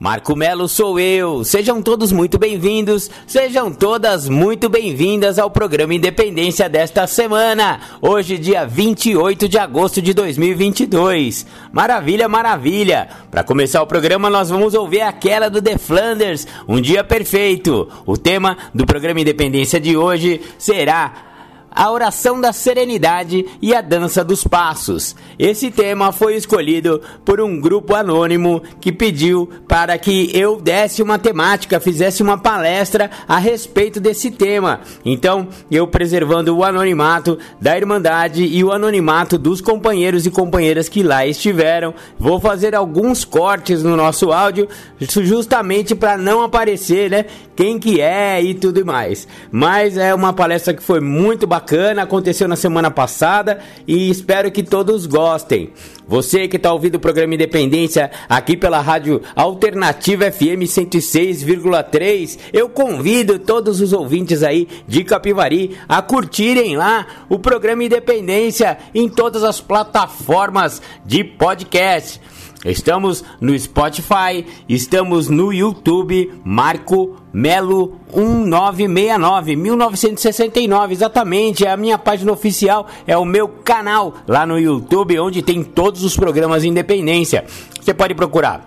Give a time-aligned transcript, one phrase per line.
[0.00, 1.44] Marco Melo sou eu.
[1.44, 7.78] Sejam todos muito bem-vindos, sejam todas muito bem-vindas ao programa Independência desta semana.
[8.00, 11.46] Hoje, dia 28 de agosto de 2022.
[11.70, 13.10] Maravilha, maravilha.
[13.30, 17.86] Para começar o programa, nós vamos ouvir aquela do The Flanders, Um Dia Perfeito.
[18.06, 21.29] O tema do programa Independência de hoje será
[21.70, 25.14] a oração da serenidade e a dança dos passos.
[25.38, 31.18] Esse tema foi escolhido por um grupo anônimo que pediu para que eu desse uma
[31.18, 34.80] temática, fizesse uma palestra a respeito desse tema.
[35.04, 41.02] Então, eu preservando o anonimato da Irmandade e o anonimato dos companheiros e companheiras que
[41.02, 47.78] lá estiveram, vou fazer alguns cortes no nosso áudio, justamente para não aparecer, né, quem
[47.78, 49.28] que é e tudo mais.
[49.50, 54.50] Mas é uma palestra que foi muito bacana bacana, aconteceu na semana passada e espero
[54.50, 55.70] que todos gostem.
[56.08, 63.38] Você que está ouvindo o programa Independência aqui pela rádio Alternativa FM 106,3, eu convido
[63.38, 69.60] todos os ouvintes aí de Capivari a curtirem lá o programa Independência em todas as
[69.60, 72.20] plataformas de podcast.
[72.64, 82.30] Estamos no Spotify, estamos no YouTube, Marco Melo 1969, 1969, exatamente, é a minha página
[82.30, 87.46] oficial, é o meu canal lá no YouTube, onde tem todos os programas Independência.
[87.80, 88.62] Você pode procurar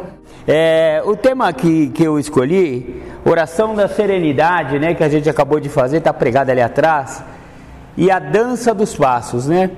[0.52, 5.60] é, o tema que, que eu escolhi, oração da serenidade, né, que a gente acabou
[5.60, 7.22] de fazer, está pregado ali atrás,
[7.96, 9.70] e a dança dos passos, né?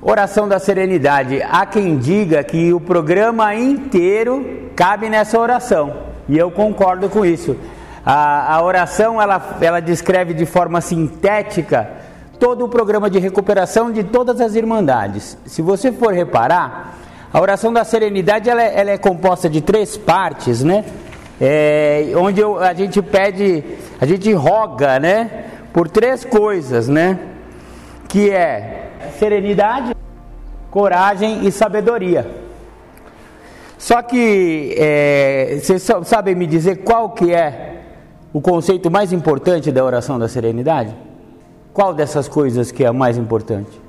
[0.00, 1.42] Oração da serenidade.
[1.42, 5.94] Há quem diga que o programa inteiro cabe nessa oração,
[6.30, 7.54] e eu concordo com isso.
[8.06, 11.90] A, a oração ela, ela descreve de forma sintética
[12.40, 15.36] todo o programa de recuperação de todas as irmandades.
[15.44, 17.03] Se você for reparar,
[17.34, 20.84] a oração da serenidade ela é, ela é composta de três partes, né?
[21.40, 23.64] É, onde eu, a gente pede,
[24.00, 25.46] a gente roga, né?
[25.72, 27.18] Por três coisas, né?
[28.08, 28.88] Que é
[29.18, 29.96] serenidade,
[30.70, 32.24] coragem e sabedoria.
[33.78, 37.80] Só que é, vocês sabem me dizer qual que é
[38.32, 40.94] o conceito mais importante da oração da serenidade?
[41.72, 43.82] Qual dessas coisas que é a mais importante?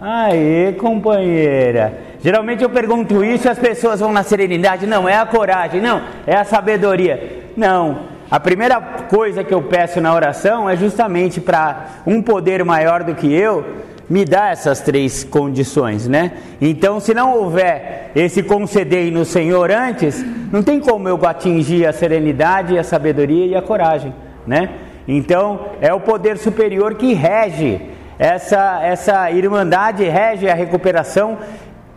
[0.00, 2.07] Aí, companheira.
[2.20, 4.86] Geralmente eu pergunto isso e as pessoas vão na serenidade.
[4.86, 5.80] Não, é a coragem.
[5.80, 7.50] Não, é a sabedoria.
[7.56, 8.18] Não.
[8.30, 13.14] A primeira coisa que eu peço na oração é justamente para um poder maior do
[13.14, 13.64] que eu
[14.08, 16.32] me dar essas três condições, né?
[16.60, 21.92] Então, se não houver esse conceder no Senhor antes, não tem como eu atingir a
[21.92, 24.14] serenidade, a sabedoria e a coragem,
[24.46, 24.70] né?
[25.06, 27.80] Então, é o poder superior que rege
[28.18, 31.38] essa, essa irmandade rege a recuperação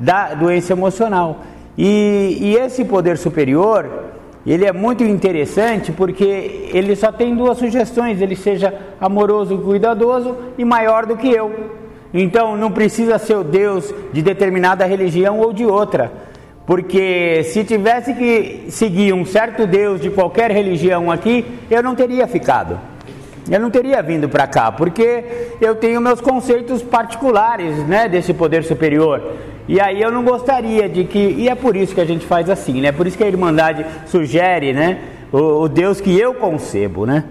[0.01, 1.39] da doença emocional.
[1.77, 3.87] E, e esse poder superior,
[4.45, 10.65] ele é muito interessante porque ele só tem duas sugestões: ele seja amoroso, cuidadoso e
[10.65, 11.69] maior do que eu.
[12.13, 16.11] Então não precisa ser o Deus de determinada religião ou de outra.
[16.65, 22.27] Porque se tivesse que seguir um certo Deus de qualquer religião aqui, eu não teria
[22.27, 22.79] ficado.
[23.49, 28.63] Eu não teria vindo para cá, porque eu tenho meus conceitos particulares, né, desse poder
[28.63, 29.21] superior.
[29.71, 32.49] E aí eu não gostaria de que, e é por isso que a gente faz
[32.49, 32.91] assim, né?
[32.91, 34.99] Por isso que a Irmandade sugere, né,
[35.31, 37.23] o, o Deus que eu concebo, né?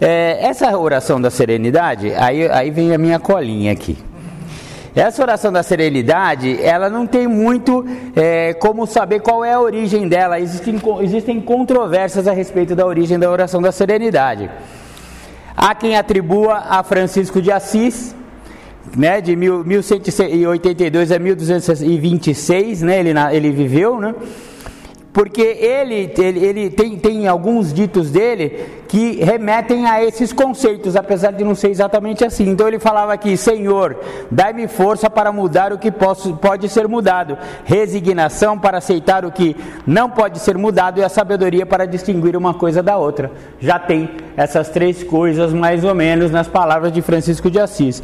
[0.00, 3.98] É, essa oração da serenidade, aí, aí vem a minha colinha aqui.
[4.94, 7.84] Essa oração da serenidade, ela não tem muito
[8.14, 10.38] é, como saber qual é a origem dela.
[10.38, 14.48] Existem, existem controvérsias a respeito da origem da oração da serenidade.
[15.56, 18.14] Há quem atribua a Francisco de Assis,
[18.96, 24.14] né, de 1182 a 1226, né, ele, ele viveu, né?
[25.18, 31.32] porque ele, ele, ele tem, tem alguns ditos dele que remetem a esses conceitos, apesar
[31.32, 32.48] de não ser exatamente assim.
[32.48, 33.98] Então ele falava aqui: Senhor,
[34.30, 39.56] dai-me força para mudar o que posso, pode ser mudado, resignação para aceitar o que
[39.84, 43.32] não pode ser mudado e a sabedoria para distinguir uma coisa da outra.
[43.58, 48.02] Já tem essas três coisas, mais ou menos, nas palavras de Francisco de Assis.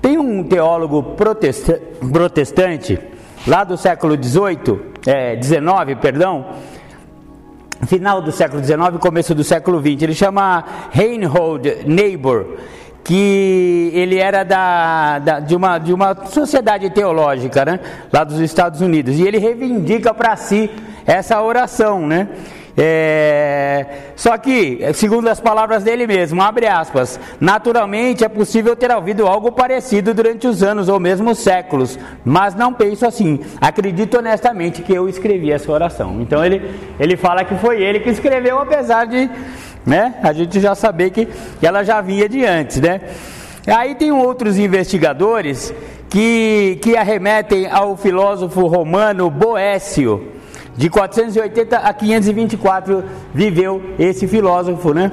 [0.00, 1.16] Tem um teólogo
[2.12, 2.98] protestante
[3.46, 6.46] lá do século 18, é, 19, perdão,
[7.86, 10.02] final do século 19, começo do século 20.
[10.02, 12.46] Ele chama Reinhold Niebuhr,
[13.02, 17.80] que ele era da, da, de, uma, de uma sociedade teológica, né,
[18.12, 20.70] lá dos Estados Unidos, e ele reivindica para si
[21.06, 22.28] essa oração, né?
[22.80, 29.26] É, só que, segundo as palavras dele mesmo, abre aspas, naturalmente é possível ter ouvido
[29.26, 33.40] algo parecido durante os anos ou mesmo séculos, mas não penso assim.
[33.60, 36.20] Acredito honestamente que eu escrevi essa oração.
[36.20, 36.70] Então ele,
[37.00, 39.28] ele fala que foi ele que escreveu, apesar de
[39.84, 41.26] né, a gente já saber que,
[41.60, 43.00] ela já vinha de antes, né?
[43.66, 45.74] Aí tem outros investigadores
[46.08, 50.37] que, que arremetem ao filósofo romano Boécio
[50.78, 53.02] de 480 a 524
[53.34, 55.10] viveu esse filósofo, né?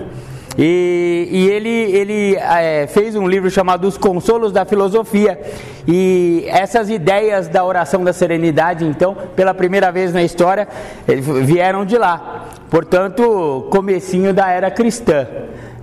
[0.55, 5.39] E, e ele, ele é, fez um livro chamado Os Consolos da Filosofia.
[5.87, 10.67] E essas ideias da oração da serenidade, então, pela primeira vez na história,
[11.07, 12.45] vieram de lá.
[12.69, 15.27] Portanto, comecinho da era cristã.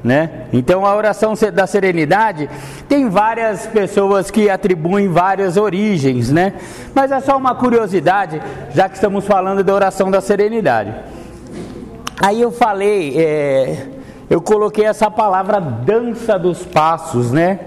[0.02, 0.46] Né?
[0.52, 2.50] Então a oração da serenidade
[2.88, 6.54] tem várias pessoas que atribuem várias origens, né?
[6.93, 8.43] Mas é só uma curiosidade,
[8.75, 10.93] já que estamos falando da oração da serenidade.
[12.20, 13.87] Aí eu falei, é,
[14.28, 17.60] eu coloquei essa palavra dança dos passos, né?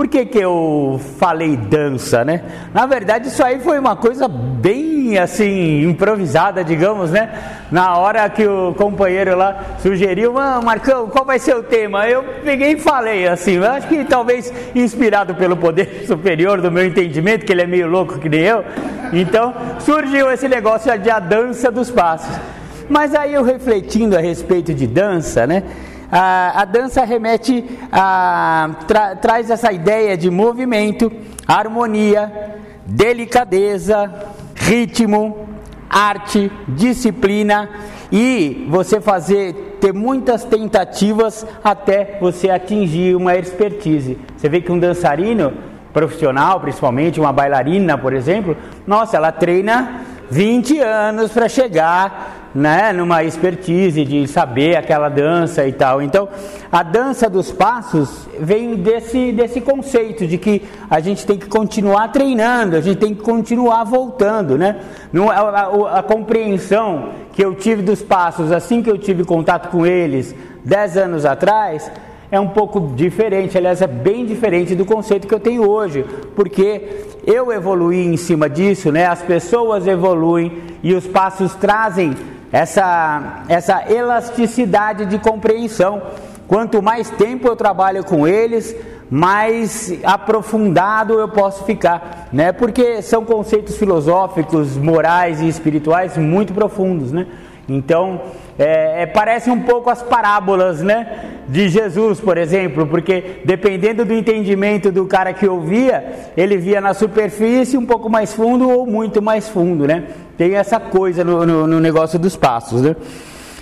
[0.00, 2.40] Por que, que eu falei dança, né?
[2.72, 7.30] Na verdade, isso aí foi uma coisa bem assim, improvisada, digamos, né?
[7.70, 12.08] Na hora que o companheiro lá sugeriu, ah, Marcão, qual vai ser o tema?
[12.08, 17.44] Eu peguei e falei assim, acho que talvez inspirado pelo poder superior do meu entendimento,
[17.44, 18.64] que ele é meio louco que nem eu,
[19.12, 22.40] então surgiu esse negócio de a dança dos passos.
[22.88, 25.62] Mas aí eu refletindo a respeito de dança, né?
[26.10, 31.10] A, a dança remete a tra, traz essa ideia de movimento,
[31.46, 34.12] harmonia, delicadeza,
[34.54, 35.48] ritmo,
[35.88, 37.68] arte, disciplina
[38.12, 44.18] e você fazer ter muitas tentativas até você atingir uma expertise.
[44.36, 45.52] Você vê que um dançarino
[45.92, 53.22] profissional, principalmente uma bailarina, por exemplo, nossa, ela treina 20 anos para chegar né, numa
[53.22, 56.02] expertise de saber aquela dança e tal.
[56.02, 56.28] Então,
[56.70, 62.08] a dança dos passos vem desse, desse conceito de que a gente tem que continuar
[62.08, 64.76] treinando, a gente tem que continuar voltando, né?
[65.12, 69.68] Não, a, a, a compreensão que eu tive dos passos assim que eu tive contato
[69.68, 71.90] com eles 10 anos atrás
[72.30, 76.04] é um pouco diferente, aliás, é bem diferente do conceito que eu tenho hoje,
[76.36, 79.06] porque eu evoluí em cima disso, né?
[79.06, 82.14] As pessoas evoluem e os passos trazem
[82.52, 86.02] essa, essa elasticidade de compreensão.
[86.48, 88.74] Quanto mais tempo eu trabalho com eles,
[89.08, 92.52] mais aprofundado eu posso ficar, né?
[92.52, 97.26] Porque são conceitos filosóficos, morais e espirituais muito profundos, né?
[97.68, 98.20] Então,
[98.58, 101.30] é, é, parece um pouco as parábolas, né?
[101.48, 106.94] De Jesus, por exemplo, porque dependendo do entendimento do cara que ouvia, ele via na
[106.94, 110.04] superfície um pouco mais fundo ou muito mais fundo, né?
[110.36, 112.94] Tem essa coisa no, no, no negócio dos passos, né?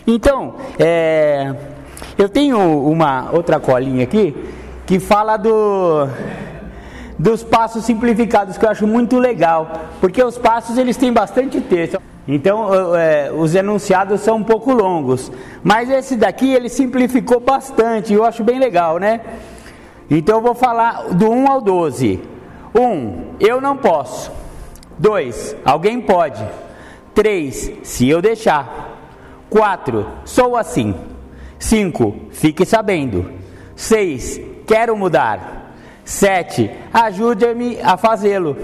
[0.07, 1.55] Então, é,
[2.17, 4.35] eu tenho uma outra colinha aqui
[4.87, 6.09] que fala do
[7.19, 12.01] dos passos simplificados, que eu acho muito legal, porque os passos eles têm bastante texto.
[12.29, 15.33] Então é, os enunciados são um pouco longos,
[15.65, 19.23] mas esse daqui ele simplificou bastante, eu acho bem legal, né?
[20.11, 22.21] Então eu vou falar do 1 ao 12.
[22.75, 23.37] 1.
[23.41, 24.31] Eu não posso.
[24.99, 25.57] 2.
[25.65, 26.47] Alguém pode.
[27.15, 27.73] 3.
[27.83, 28.99] Se eu deixar.
[29.49, 30.07] 4.
[30.25, 30.95] Sou assim.
[31.59, 32.15] 5.
[32.31, 33.33] Fique sabendo.
[33.75, 34.41] 6.
[34.67, 35.73] Quero mudar.
[36.05, 36.71] 7.
[36.93, 38.57] Ajude-me a fazê-lo.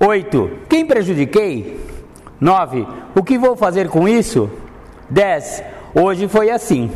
[0.00, 0.50] 8.
[0.68, 1.89] Quem prejudiquei?
[2.40, 2.86] 9.
[3.14, 4.50] O que vou fazer com isso?
[5.10, 5.62] 10.
[5.94, 6.90] Hoje foi assim.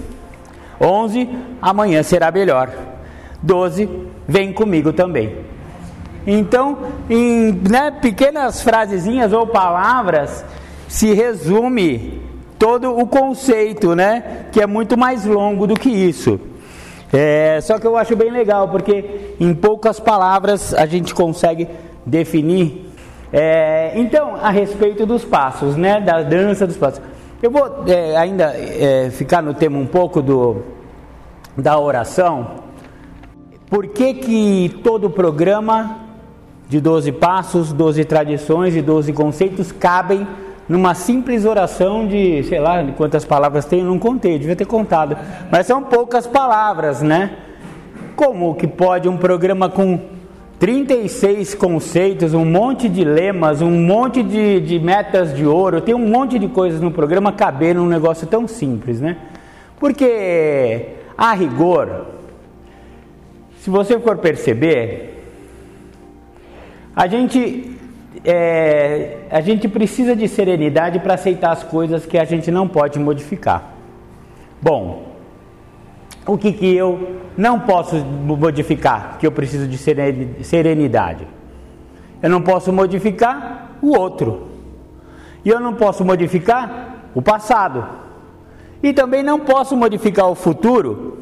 [0.80, 1.28] 11.
[1.60, 2.70] Amanhã será melhor.
[3.42, 3.88] 12.
[4.26, 5.44] Vem comigo também.
[6.26, 6.78] Então,
[7.10, 10.44] em né, pequenas frasezinhas ou palavras,
[10.88, 12.22] se resume
[12.58, 14.46] todo o conceito, né?
[14.50, 16.40] Que é muito mais longo do que isso.
[17.12, 21.68] É, só que eu acho bem legal, porque em poucas palavras a gente consegue
[22.06, 22.93] definir.
[23.36, 26.00] É, então, a respeito dos passos, né?
[26.00, 27.00] Da dança dos passos.
[27.42, 30.62] Eu vou é, ainda é, ficar no tema um pouco do,
[31.56, 32.62] da oração.
[33.68, 35.98] Por que, que todo programa
[36.68, 40.24] de 12 passos, 12 tradições e 12 conceitos cabem
[40.68, 45.18] numa simples oração de, sei lá, quantas palavras tem, eu não contei, devia ter contado.
[45.50, 47.32] Mas são poucas palavras, né?
[48.14, 50.13] Como que pode um programa com
[50.58, 56.08] 36 conceitos, um monte de lemas, um monte de, de metas de ouro, tem um
[56.08, 59.16] monte de coisas no programa caber num negócio tão simples, né?
[59.78, 60.86] Porque,
[61.18, 62.06] a rigor,
[63.60, 65.22] se você for perceber,
[66.94, 67.74] a gente
[68.24, 72.98] é, a gente precisa de serenidade para aceitar as coisas que a gente não pode
[72.98, 73.74] modificar.
[74.62, 75.03] Bom,
[76.26, 81.26] o que, que eu não posso modificar, que eu preciso de serenidade?
[82.22, 84.48] Eu não posso modificar o outro.
[85.44, 87.86] E eu não posso modificar o passado.
[88.82, 91.18] E também não posso modificar o futuro.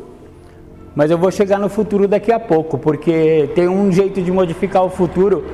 [0.95, 4.85] Mas eu vou chegar no futuro daqui a pouco, porque tem um jeito de modificar
[4.85, 5.45] o futuro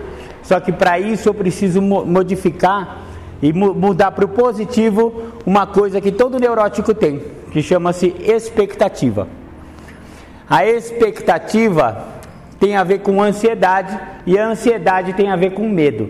[0.49, 3.03] só que para isso eu preciso modificar
[3.43, 9.29] e mudar para o positivo uma coisa que todo neurótico tem, que chama-se expectativa.
[10.49, 12.07] A expectativa
[12.59, 16.09] tem a ver com ansiedade e a ansiedade tem a ver com medo.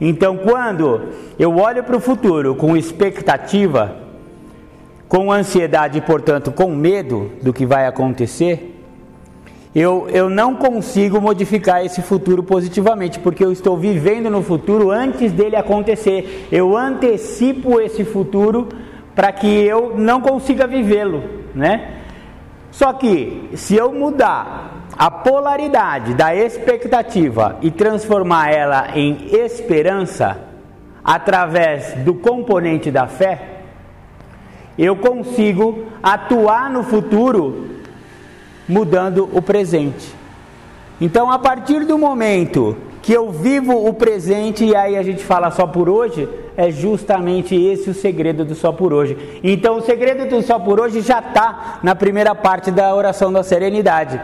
[0.00, 3.96] Então, quando eu olho para o futuro com expectativa,
[5.08, 8.68] com ansiedade e, portanto, com medo do que vai acontecer,
[9.74, 15.30] eu, eu não consigo modificar esse futuro positivamente, porque eu estou vivendo no futuro antes
[15.30, 16.48] dele acontecer.
[16.50, 18.68] Eu antecipo esse futuro
[19.14, 21.22] para que eu não consiga vivê-lo,
[21.54, 22.01] né?
[22.72, 30.40] Só que se eu mudar a polaridade da expectativa e transformar ela em esperança
[31.04, 33.60] através do componente da fé,
[34.78, 37.68] eu consigo atuar no futuro
[38.66, 40.14] mudando o presente.
[40.98, 45.50] Então, a partir do momento que eu vivo o presente e aí a gente fala
[45.50, 46.26] só por hoje,
[46.56, 49.16] é justamente esse o segredo do só por hoje.
[49.42, 53.42] Então, o segredo do só por hoje já está na primeira parte da oração da
[53.42, 54.20] serenidade,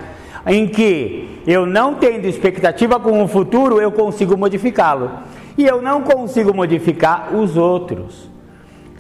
[0.47, 5.11] em que eu não tendo expectativa com o futuro, eu consigo modificá-lo.
[5.57, 8.31] E eu não consigo modificar os outros.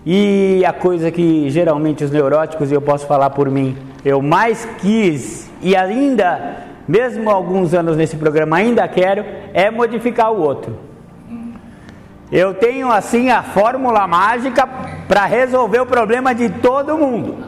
[0.04, 4.66] E a coisa que geralmente os neuróticos, e eu posso falar por mim, eu mais
[4.80, 10.76] quis e ainda, mesmo alguns anos nesse programa, ainda quero, é modificar o outro.
[12.30, 14.66] Eu tenho assim a fórmula mágica
[15.08, 17.47] para resolver o problema de todo mundo.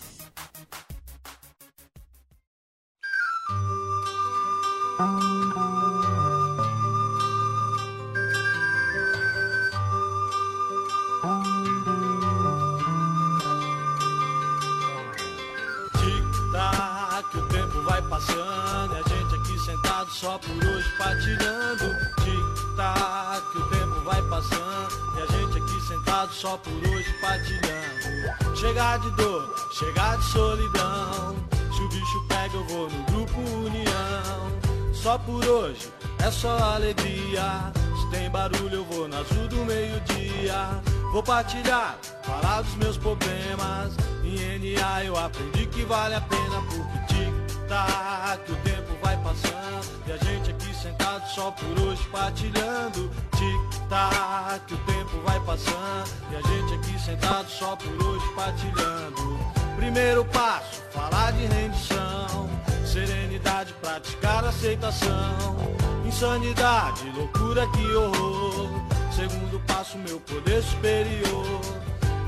[20.21, 21.97] Só por hoje partilhando.
[22.21, 28.55] Tic-tac, o tempo vai passando e a gente aqui sentado só por hoje partilhando.
[28.55, 31.35] Chegar de dor, chegar de solidão.
[31.75, 34.93] Se o bicho pega, eu vou no grupo União.
[34.93, 37.73] Só por hoje, é só alegria.
[37.99, 40.83] Se tem barulho, eu vou na azul do meio-dia.
[41.11, 43.95] Vou partilhar, falar dos meus problemas.
[44.23, 50.01] Em NA eu aprendi que vale a pena porque tic-tac, o tempo vai passando.
[50.07, 53.11] E a gente aqui sentado só por hoje partilhando.
[53.37, 56.09] Tic-tac, o tempo vai passando.
[56.31, 59.39] E a gente aqui sentado só por hoje partilhando.
[59.75, 62.49] Primeiro passo, falar de rendição.
[62.85, 65.57] Serenidade, praticar aceitação.
[66.05, 68.69] Insanidade, loucura, que horror.
[69.15, 71.61] Segundo passo, meu poder superior.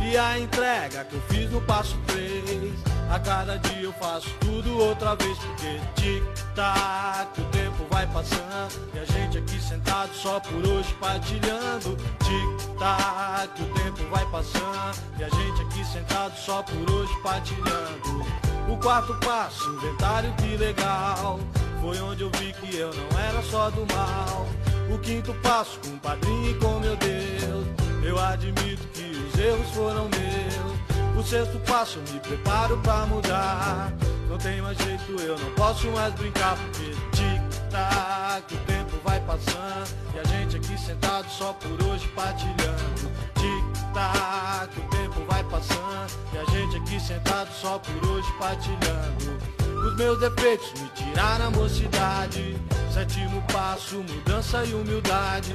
[0.05, 2.73] E a entrega que eu fiz no passo 3.
[3.09, 5.37] A cada dia eu faço tudo outra vez.
[5.37, 8.91] Porque tic-tac, o tempo vai passando.
[8.93, 11.97] E a gente aqui sentado só por hoje partilhando.
[12.19, 14.99] Tic-tac, o tempo vai passando.
[15.17, 18.25] E a gente aqui sentado só por hoje partilhando.
[18.69, 21.39] O quarto passo, inventário que legal.
[21.81, 24.47] Foi onde eu vi que eu não era só do mal.
[24.93, 27.82] O quinto passo, com o padrinho e com meu Deus.
[28.03, 31.17] Eu admito que os erros foram meus.
[31.17, 33.93] O sexto passo, me preparo pra mudar.
[34.29, 36.57] Não tem mais jeito, eu não posso mais brincar.
[36.57, 39.89] Porque tic-tac, o tempo vai passando.
[40.13, 43.11] E a gente aqui sentado só por hoje partilhando.
[43.35, 46.11] Tic-tac, o tempo vai passando.
[46.33, 49.62] E a gente aqui sentado só por hoje partilhando.
[49.85, 52.57] Os meus defeitos me tiraram a mocidade.
[52.93, 55.53] Sétimo passo, mudança e humildade.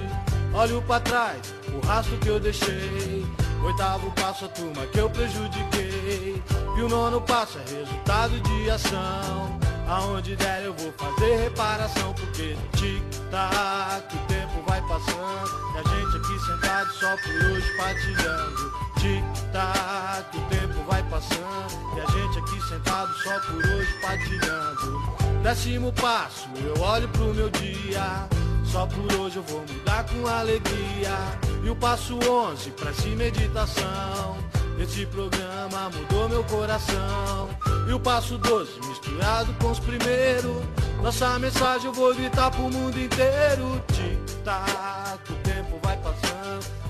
[0.53, 3.27] Olho pra trás, o rastro que eu deixei.
[3.65, 6.43] Oitavo passo, a turma que eu prejudiquei.
[6.77, 9.59] E o nono passo é resultado de ação.
[9.89, 12.13] Aonde der eu vou fazer reparação.
[12.13, 15.75] Porque tic-tac, o tempo vai passando.
[15.75, 18.88] E a gente aqui sentado só por hoje partilhando.
[18.99, 21.97] Tic-tac, o tempo vai passando.
[21.97, 25.03] E a gente aqui sentado só por hoje partilhando.
[25.43, 28.29] Décimo passo, eu olho pro meu dia.
[28.65, 31.17] Só por hoje eu vou mudar com alegria.
[31.65, 34.37] E o passo 11, prece meditação.
[34.81, 37.49] Esse programa mudou meu coração.
[37.89, 40.57] E o passo 12, misturado com os primeiros.
[41.03, 43.83] Nossa mensagem eu vou gritar pro mundo inteiro.
[43.93, 46.28] Tic-tac, o tempo vai passando.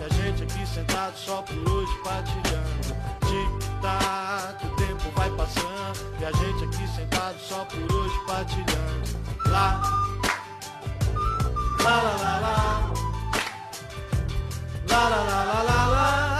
[0.00, 2.96] E a gente aqui sentado só por hoje partilhando.
[3.26, 6.20] Tic-tac, o tempo vai passando.
[6.20, 9.18] E a gente aqui sentado só por hoje partilhando.
[9.46, 9.82] Lá,
[11.82, 12.92] lá, lá, lá, lá.
[14.88, 16.37] Lá, lá, lá, lá, lá, lá.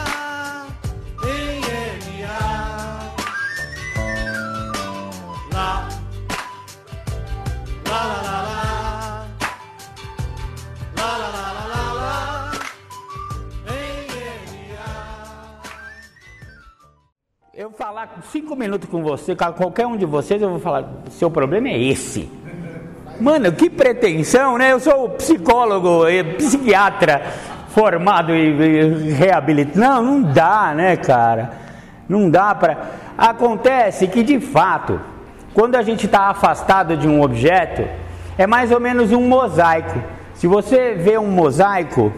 [17.60, 21.28] Eu falar cinco minutos com você, com qualquer um de vocês, eu vou falar, seu
[21.28, 22.30] problema é esse.
[23.20, 24.70] Mano, que pretensão, né?
[24.70, 26.04] Eu sou psicólogo,
[26.36, 27.20] psiquiatra
[27.70, 29.80] formado e reabilitado.
[29.80, 31.50] Não, não dá, né, cara?
[32.08, 32.92] Não dá para.
[33.18, 35.00] Acontece que de fato,
[35.52, 37.82] quando a gente está afastado de um objeto,
[38.38, 40.00] é mais ou menos um mosaico.
[40.32, 42.12] Se você vê um mosaico,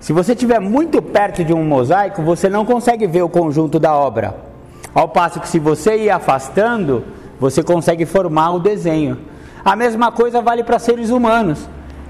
[0.00, 3.94] se você estiver muito perto de um mosaico, você não consegue ver o conjunto da
[3.94, 4.49] obra.
[4.94, 7.04] Ao passo que se você ir afastando,
[7.38, 9.18] você consegue formar o desenho.
[9.64, 11.68] A mesma coisa vale para seres humanos.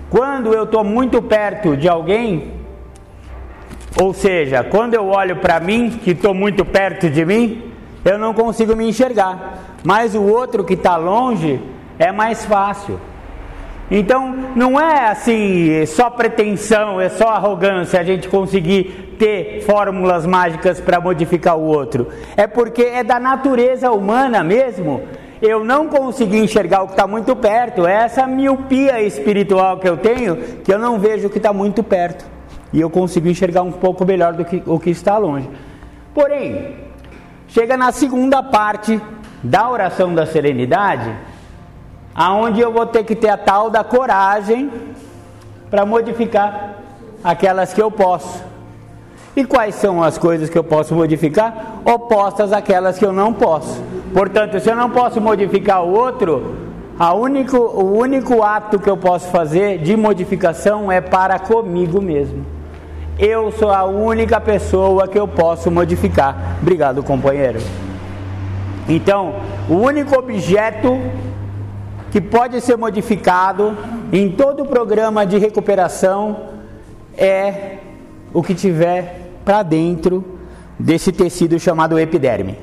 [0.08, 2.54] Quando eu estou muito perto de alguém,
[4.00, 7.70] ou seja, quando eu olho para mim, que estou muito perto de mim,
[8.04, 9.58] eu não consigo me enxergar.
[9.84, 11.60] Mas o outro que está longe
[11.98, 12.98] é mais fácil.
[13.90, 20.80] Então, não é assim, só pretensão, é só arrogância a gente conseguir ter fórmulas mágicas
[20.80, 22.08] para modificar o outro.
[22.36, 25.02] É porque é da natureza humana mesmo.
[25.42, 27.86] Eu não consegui enxergar o que está muito perto.
[27.86, 31.82] É essa miopia espiritual que eu tenho, que eu não vejo o que está muito
[31.82, 32.24] perto.
[32.72, 35.48] E eu consigo enxergar um pouco melhor do que o que está longe.
[36.14, 36.76] Porém,
[37.48, 39.00] chega na segunda parte
[39.42, 41.10] da oração da serenidade,
[42.20, 44.70] aonde eu vou ter que ter a tal da coragem
[45.70, 46.74] para modificar
[47.24, 48.44] aquelas que eu posso.
[49.34, 51.80] E quais são as coisas que eu posso modificar?
[51.82, 53.82] Opostas àquelas que eu não posso.
[54.12, 56.56] Portanto, se eu não posso modificar o outro,
[56.98, 62.44] a único, o único ato que eu posso fazer de modificação é para comigo mesmo.
[63.18, 66.58] Eu sou a única pessoa que eu posso modificar.
[66.60, 67.60] Obrigado, companheiro.
[68.86, 69.36] Então,
[69.70, 71.00] o único objeto
[72.10, 73.76] que pode ser modificado
[74.12, 76.50] em todo o programa de recuperação
[77.16, 77.78] é
[78.32, 80.38] o que tiver para dentro
[80.78, 82.58] desse tecido chamado epiderme.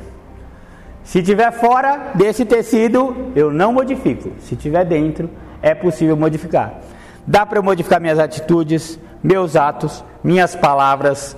[1.04, 4.32] Se tiver fora desse tecido, eu não modifico.
[4.42, 5.30] Se tiver dentro,
[5.62, 6.82] é possível modificar.
[7.26, 11.38] Dá para eu modificar minhas atitudes, meus atos, minhas palavras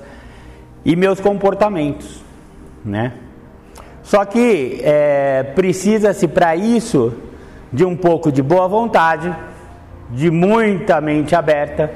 [0.84, 2.24] e meus comportamentos,
[2.84, 3.14] né?
[4.02, 7.14] Só que é, precisa-se para isso
[7.72, 9.36] de um pouco de boa vontade,
[10.10, 11.92] de muita mente aberta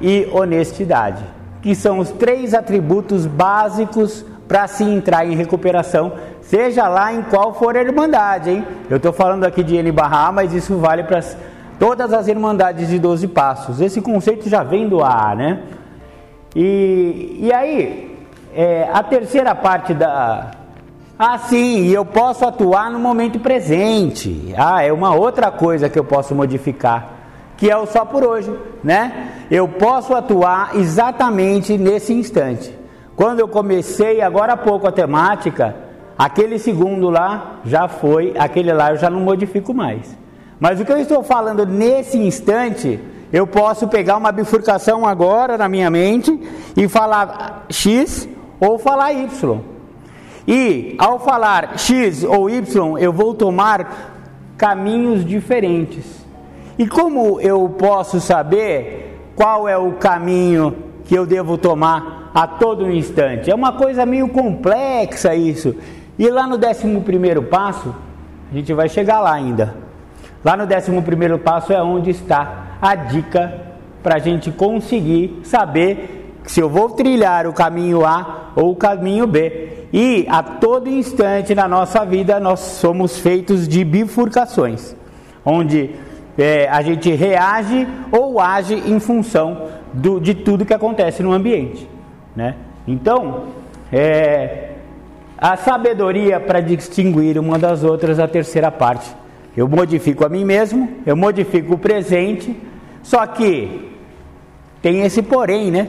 [0.00, 1.24] e honestidade,
[1.62, 7.54] que são os três atributos básicos para se entrar em recuperação, seja lá em qual
[7.54, 8.64] for a irmandade, hein?
[8.88, 11.20] Eu estou falando aqui de N Barra, mas isso vale para
[11.78, 13.80] todas as irmandades de 12 passos.
[13.80, 15.60] Esse conceito já vem do A, né?
[16.54, 18.16] E, e aí,
[18.54, 20.52] é, a terceira parte da.
[21.18, 24.54] Ah, sim, eu posso atuar no momento presente.
[24.54, 27.08] Ah, é uma outra coisa que eu posso modificar,
[27.56, 29.46] que é o só por hoje, né?
[29.50, 32.70] Eu posso atuar exatamente nesse instante.
[33.16, 35.74] Quando eu comecei agora há pouco a temática,
[36.18, 40.14] aquele segundo lá já foi, aquele lá eu já não modifico mais.
[40.60, 43.00] Mas o que eu estou falando nesse instante,
[43.32, 46.38] eu posso pegar uma bifurcação agora na minha mente
[46.76, 48.28] e falar X
[48.60, 49.75] ou falar Y.
[50.46, 54.14] E ao falar X ou Y, eu vou tomar
[54.56, 56.24] caminhos diferentes.
[56.78, 62.90] E como eu posso saber qual é o caminho que eu devo tomar a todo
[62.90, 63.50] instante?
[63.50, 65.74] É uma coisa meio complexa isso.
[66.18, 67.94] E lá no 11 primeiro passo,
[68.50, 69.74] a gente vai chegar lá ainda.
[70.44, 73.66] Lá no 11 primeiro passo é onde está a dica
[74.02, 79.26] para a gente conseguir saber se eu vou trilhar o caminho A ou o caminho
[79.26, 79.86] B.
[79.92, 84.94] E a todo instante na nossa vida nós somos feitos de bifurcações,
[85.44, 85.90] onde
[86.36, 91.88] é, a gente reage ou age em função do, de tudo que acontece no ambiente.
[92.34, 92.54] Né?
[92.86, 93.44] Então,
[93.92, 94.70] é,
[95.38, 99.14] a sabedoria para distinguir uma das outras, a terceira parte
[99.56, 102.54] eu modifico a mim mesmo, eu modifico o presente,
[103.02, 103.90] só que
[104.82, 105.88] tem esse porém, né?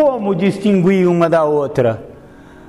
[0.00, 2.06] Como distinguir uma da outra?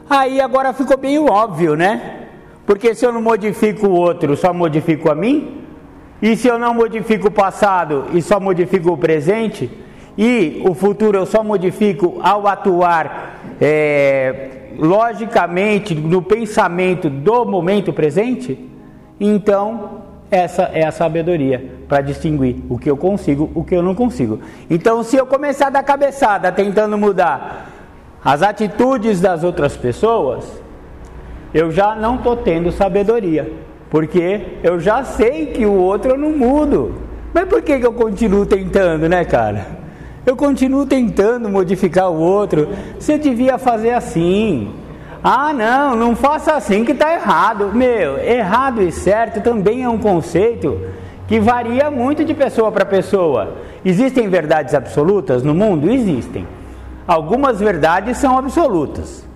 [0.10, 2.26] Aí agora ficou bem óbvio, né?
[2.66, 5.62] Porque se eu não modifico o outro, só modifico a mim?
[6.24, 9.70] E se eu não modifico o passado e só modifico o presente?
[10.18, 18.58] E o futuro eu só modifico ao atuar é, logicamente no pensamento do momento presente?
[19.20, 23.96] Então, essa é a sabedoria para distinguir o que eu consigo, o que eu não
[23.96, 24.40] consigo.
[24.70, 27.72] Então, se eu começar da cabeçada tentando mudar
[28.24, 30.46] as atitudes das outras pessoas,
[31.54, 33.52] eu já não estou tendo sabedoria,
[33.90, 36.96] porque eu já sei que o outro eu não mudo.
[37.34, 39.80] Mas por que, que eu continuo tentando, né, cara?
[40.26, 42.70] Eu continuo tentando modificar o outro.
[43.00, 44.72] Você devia fazer assim.
[45.24, 47.72] Ah, não, não faça assim que está errado.
[47.74, 50.80] Meu, errado e certo também é um conceito
[51.28, 53.56] que varia muito de pessoa para pessoa.
[53.84, 55.92] Existem verdades absolutas no mundo?
[55.92, 56.48] Existem.
[57.06, 59.28] Algumas verdades são absolutas.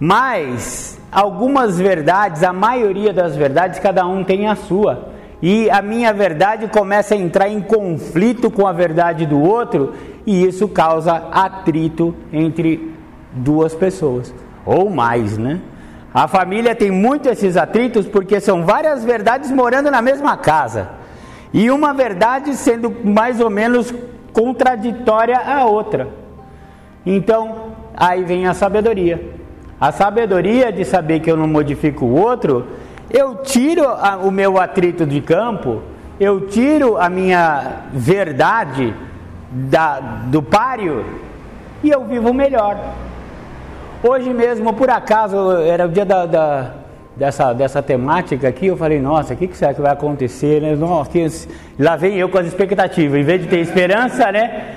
[0.00, 5.10] Mas algumas verdades, a maioria das verdades, cada um tem a sua.
[5.40, 9.92] E a minha verdade começa a entrar em conflito com a verdade do outro,
[10.26, 12.92] e isso causa atrito entre
[13.32, 15.60] duas pessoas ou mais, né?
[16.12, 20.88] A família tem muito esses atritos porque são várias verdades morando na mesma casa
[21.52, 23.92] e uma verdade sendo mais ou menos
[24.32, 26.08] contraditória à outra.
[27.04, 29.38] Então, aí vem a sabedoria.
[29.80, 32.66] A sabedoria de saber que eu não modifico o outro,
[33.10, 35.82] eu tiro a, o meu atrito de campo,
[36.18, 38.92] eu tiro a minha verdade
[39.50, 41.04] da, do páreo
[41.82, 42.76] e eu vivo melhor.
[44.02, 46.70] Hoje mesmo, por acaso, era o dia da, da
[47.16, 50.62] dessa, dessa temática aqui, eu falei, nossa, o que, que será que vai acontecer?
[50.62, 50.76] Né?
[50.76, 51.26] Nossa, que...
[51.76, 54.76] Lá vem eu com as expectativas, em vez de ter esperança, né?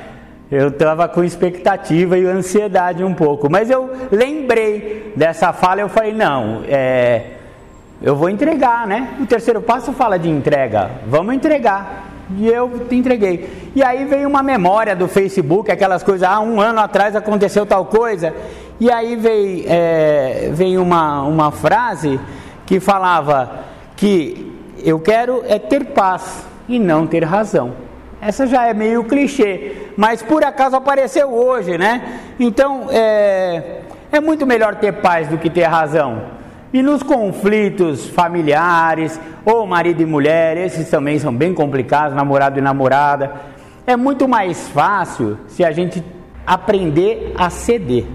[0.51, 3.49] Eu estava com expectativa e ansiedade um pouco.
[3.49, 7.33] Mas eu lembrei dessa fala eu falei, não, é,
[8.01, 9.15] eu vou entregar, né?
[9.21, 10.89] O terceiro passo fala de entrega.
[11.07, 12.09] Vamos entregar.
[12.37, 13.71] E eu entreguei.
[13.75, 17.85] E aí veio uma memória do Facebook, aquelas coisas, ah, um ano atrás aconteceu tal
[17.85, 18.33] coisa.
[18.81, 22.19] E aí veio, é, uma, uma frase
[22.65, 23.59] que falava
[23.95, 27.73] que eu quero é ter paz e não ter razão.
[28.19, 32.21] Essa já é meio clichê, mas por acaso apareceu hoje, né?
[32.39, 36.23] Então é, é muito melhor ter paz do que ter razão.
[36.73, 42.63] E nos conflitos familiares, ou marido e mulher, esses também são bem complicados, namorado e
[42.63, 43.31] namorada,
[43.85, 46.03] é muito mais fácil se a gente
[46.47, 48.05] aprender a ceder.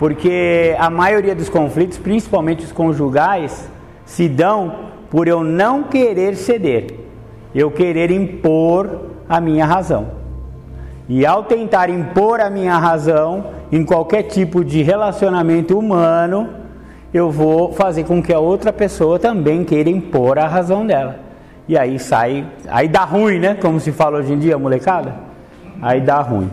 [0.00, 3.70] Porque a maioria dos conflitos, principalmente os conjugais,
[4.06, 4.74] se dão
[5.10, 6.86] por eu não querer ceder,
[7.54, 10.06] eu querer impor a minha razão.
[11.06, 16.48] E ao tentar impor a minha razão em qualquer tipo de relacionamento humano,
[17.12, 21.20] eu vou fazer com que a outra pessoa também queira impor a razão dela.
[21.68, 23.54] E aí sai, aí dá ruim, né?
[23.60, 25.14] Como se fala hoje em dia, molecada?
[25.82, 26.50] Aí dá ruim.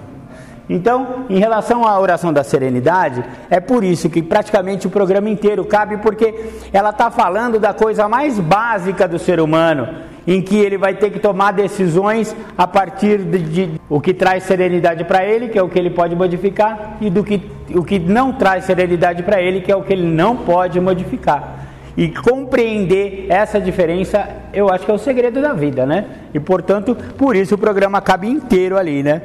[0.69, 5.63] Então, em relação à oração da serenidade, é por isso que praticamente o programa inteiro
[5.63, 6.33] cabe, porque
[6.73, 9.87] ela está falando da coisa mais básica do ser humano,
[10.27, 14.43] em que ele vai ter que tomar decisões a partir de, de o que traz
[14.43, 17.41] serenidade para ele, que é o que ele pode modificar, e do que
[17.73, 21.65] o que não traz serenidade para ele, que é o que ele não pode modificar.
[21.95, 26.05] E compreender essa diferença, eu acho que é o segredo da vida, né?
[26.33, 29.21] E portanto, por isso o programa cabe inteiro ali, né?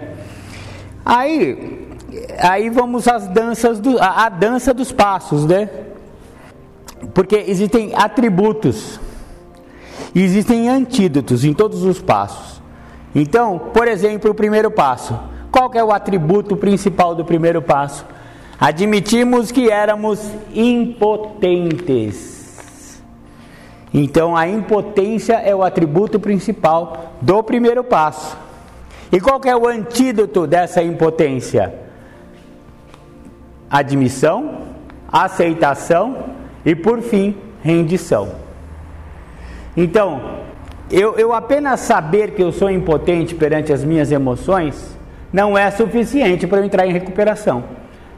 [1.05, 1.89] Aí,
[2.39, 5.69] aí vamos às danças do, a, dança dos passos, né?
[7.13, 9.01] Porque existem atributos
[10.15, 12.63] e existem antídotos em todos os passos.
[13.15, 15.19] Então, por exemplo, o primeiro passo.
[15.51, 18.07] Qual é o atributo principal do primeiro passo?
[18.59, 20.21] Admitimos que éramos
[20.55, 22.33] impotentes.
[23.93, 28.39] Então, a impotência é o atributo principal do primeiro passo.
[29.13, 31.75] E qual é o antídoto dessa impotência?
[33.71, 34.63] Admissão,
[35.13, 36.31] aceitação
[36.65, 38.31] e, por fim, rendição.
[39.77, 40.41] Então,
[40.91, 44.97] eu, eu apenas saber que eu sou impotente perante as minhas emoções
[45.31, 47.65] não é suficiente para eu entrar em recuperação.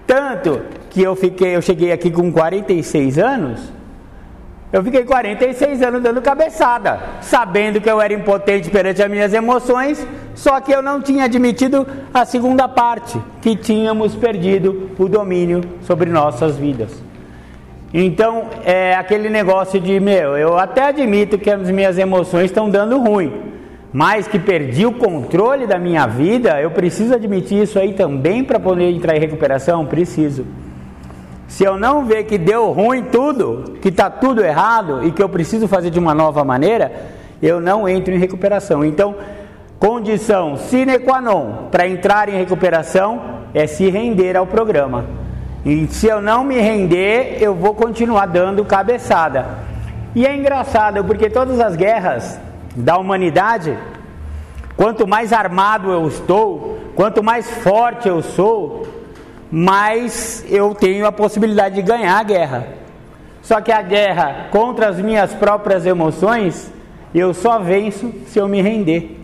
[0.06, 3.72] Tanto que eu fiquei, eu cheguei aqui com 46 anos
[4.74, 10.04] eu fiquei 46 anos dando cabeçada, sabendo que eu era impotente perante as minhas emoções,
[10.34, 16.10] só que eu não tinha admitido a segunda parte, que tínhamos perdido o domínio sobre
[16.10, 16.90] nossas vidas.
[17.92, 22.98] Então, é aquele negócio de, meu, eu até admito que as minhas emoções estão dando
[22.98, 23.32] ruim,
[23.92, 28.58] mas que perdi o controle da minha vida, eu preciso admitir isso aí também para
[28.58, 29.86] poder entrar em recuperação?
[29.86, 30.44] Preciso.
[31.46, 35.28] Se eu não ver que deu ruim tudo, que está tudo errado e que eu
[35.28, 36.92] preciso fazer de uma nova maneira,
[37.42, 38.84] eu não entro em recuperação.
[38.84, 39.14] Então,
[39.78, 43.20] condição sine qua non para entrar em recuperação
[43.52, 45.04] é se render ao programa.
[45.64, 49.46] E se eu não me render, eu vou continuar dando cabeçada.
[50.14, 52.38] E é engraçado porque todas as guerras
[52.76, 53.76] da humanidade,
[54.76, 58.86] quanto mais armado eu estou, quanto mais forte eu sou,
[59.56, 62.66] mais eu tenho a possibilidade de ganhar a guerra.
[63.40, 66.72] Só que a guerra contra as minhas próprias emoções,
[67.14, 69.16] eu só venço se eu me render.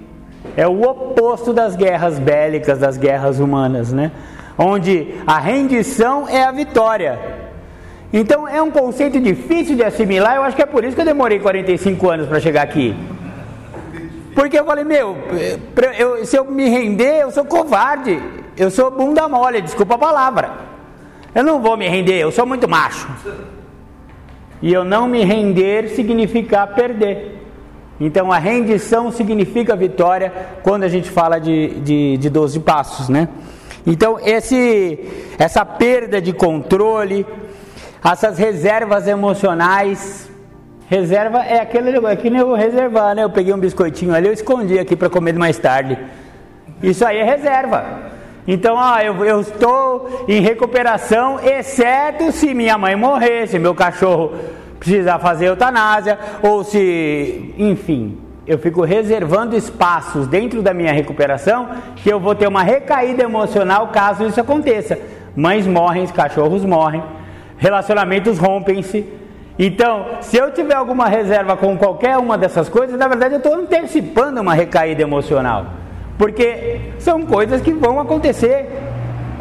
[0.56, 4.12] É o oposto das guerras bélicas, das guerras humanas, né?
[4.56, 7.18] Onde a rendição é a vitória.
[8.12, 11.06] Então é um conceito difícil de assimilar, eu acho que é por isso que eu
[11.06, 12.94] demorei 45 anos para chegar aqui.
[14.32, 15.16] Porque eu falei, meu,
[15.98, 18.39] eu, se eu me render, eu sou covarde.
[18.60, 20.50] Eu sou bunda mole, desculpa a palavra.
[21.34, 23.08] Eu não vou me render, eu sou muito macho.
[24.60, 27.40] E eu não me render significa perder.
[27.98, 30.30] Então a rendição significa vitória
[30.62, 33.30] quando a gente fala de, de, de 12 passos, né?
[33.86, 37.26] Então esse, essa perda de controle,
[38.04, 40.30] essas reservas emocionais,
[40.86, 43.24] reserva é aquele é que eu reservar, né?
[43.24, 45.96] Eu peguei um biscoitinho ali, eu escondi aqui para comer mais tarde.
[46.82, 48.19] Isso aí é reserva.
[48.46, 54.32] Então, ah, eu, eu estou em recuperação, exceto se minha mãe morrer, se meu cachorro
[54.78, 62.08] precisar fazer eutanásia, ou se, enfim, eu fico reservando espaços dentro da minha recuperação que
[62.08, 64.98] eu vou ter uma recaída emocional caso isso aconteça.
[65.36, 67.02] Mães morrem, cachorros morrem,
[67.58, 69.06] relacionamentos rompem-se.
[69.58, 73.54] Então, se eu tiver alguma reserva com qualquer uma dessas coisas, na verdade eu estou
[73.54, 75.66] antecipando uma recaída emocional.
[76.20, 78.68] Porque são coisas que vão acontecer.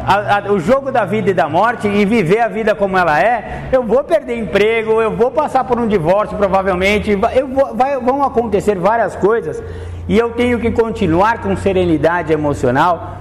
[0.02, 3.20] A, a, o jogo da vida e da morte e viver a vida como ela
[3.20, 8.00] é, eu vou perder emprego, eu vou passar por um divórcio provavelmente, eu vou, vai,
[8.00, 9.62] vão acontecer várias coisas
[10.08, 13.18] e eu tenho que continuar com serenidade emocional,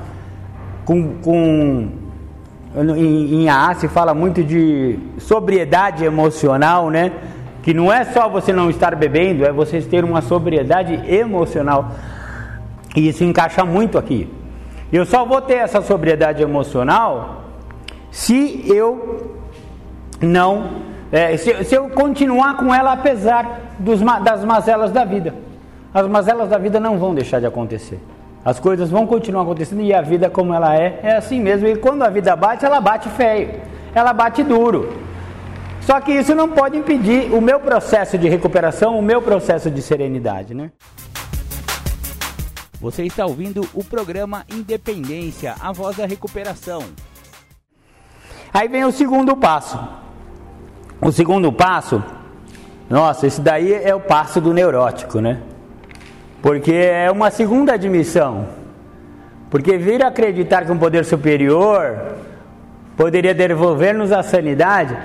[0.85, 1.89] com, com
[2.95, 7.11] em, em AA se fala muito de sobriedade emocional, né?
[7.61, 11.91] Que não é só você não estar bebendo, é você ter uma sobriedade emocional.
[12.95, 14.31] E isso encaixa muito aqui.
[14.91, 17.43] Eu só vou ter essa sobriedade emocional
[18.11, 19.31] se eu
[20.19, 20.89] não.
[21.11, 25.33] É, se, se, eu continuar com ela apesar dos, das mazelas da vida.
[25.93, 27.99] As mazelas da vida não vão deixar de acontecer.
[28.43, 31.67] As coisas vão continuar acontecendo e a vida como ela é, é assim mesmo.
[31.67, 33.49] E quando a vida bate, ela bate feio,
[33.93, 34.93] ela bate duro.
[35.81, 39.81] Só que isso não pode impedir o meu processo de recuperação, o meu processo de
[39.81, 40.71] serenidade, né?
[42.81, 46.81] Você está ouvindo o programa Independência, a voz da recuperação.
[48.53, 49.77] Aí vem o segundo passo.
[51.01, 52.01] O segundo passo,
[52.89, 55.41] nossa, esse daí é o passo do neurótico, né?
[56.41, 58.47] Porque é uma segunda admissão.
[59.49, 62.15] Porque vir acreditar que um poder superior
[62.95, 64.97] poderia devolver-nos a sanidade.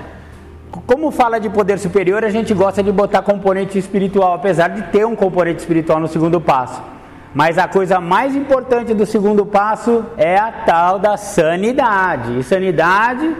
[0.87, 5.05] Como fala de poder superior, a gente gosta de botar componente espiritual, apesar de ter
[5.05, 6.94] um componente espiritual no segundo passo.
[7.35, 12.39] Mas a coisa mais importante do segundo passo é a tal da sanidade.
[12.39, 13.35] E sanidade,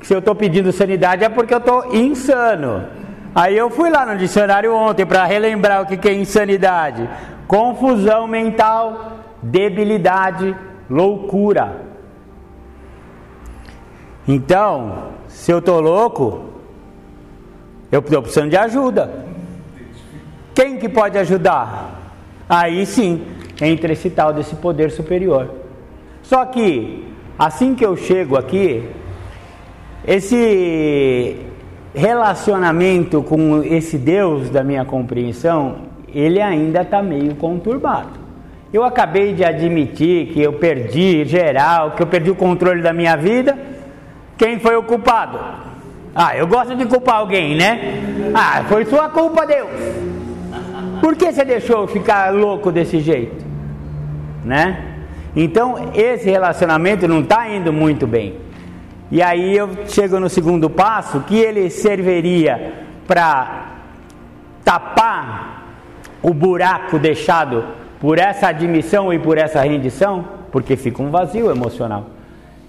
[0.00, 2.86] se eu estou pedindo sanidade é porque eu estou insano.
[3.34, 7.06] Aí eu fui lá no dicionário ontem para relembrar o que é insanidade:
[7.46, 10.56] confusão mental, debilidade,
[10.88, 11.82] loucura.
[14.26, 16.44] Então, se eu estou louco,
[17.92, 19.26] eu estou precisando de ajuda.
[20.54, 21.97] Quem que pode ajudar?
[22.48, 23.22] Aí sim,
[23.60, 25.50] entra esse tal desse poder superior.
[26.22, 27.04] Só que,
[27.38, 28.84] assim que eu chego aqui,
[30.06, 31.36] esse
[31.94, 38.18] relacionamento com esse Deus da minha compreensão, ele ainda está meio conturbado.
[38.72, 43.16] Eu acabei de admitir que eu perdi geral, que eu perdi o controle da minha
[43.16, 43.58] vida.
[44.36, 45.38] Quem foi o culpado?
[46.14, 48.02] Ah, eu gosto de culpar alguém, né?
[48.34, 50.17] Ah, foi sua culpa, Deus.
[51.00, 53.44] Por que você deixou ficar louco desse jeito?
[54.44, 54.84] Né?
[55.34, 58.36] Então, esse relacionamento não está indo muito bem.
[59.10, 63.68] E aí eu chego no segundo passo, que ele serviria para
[64.64, 65.66] tapar
[66.22, 67.64] o buraco deixado
[68.00, 72.10] por essa admissão e por essa rendição, porque fica um vazio emocional.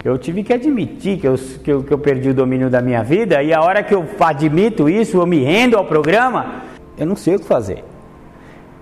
[0.04, 3.04] Eu tive que admitir que eu, que eu, que eu perdi o domínio da minha
[3.04, 6.62] vida, e a hora que eu admito isso, eu me rendo ao programa,
[6.98, 7.84] eu não sei o que fazer.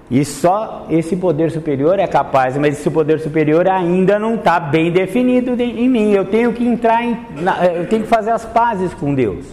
[0.09, 4.89] E só esse poder superior é capaz, mas esse poder superior ainda não está bem
[4.89, 6.11] definido em mim.
[6.11, 7.17] Eu tenho que entrar em,
[7.75, 9.45] eu tenho que fazer as pazes com Deus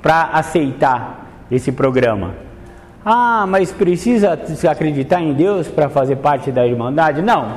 [0.00, 2.34] para aceitar esse programa.
[3.04, 4.38] Ah, mas precisa
[4.70, 7.20] acreditar em Deus para fazer parte da Irmandade?
[7.20, 7.56] Não,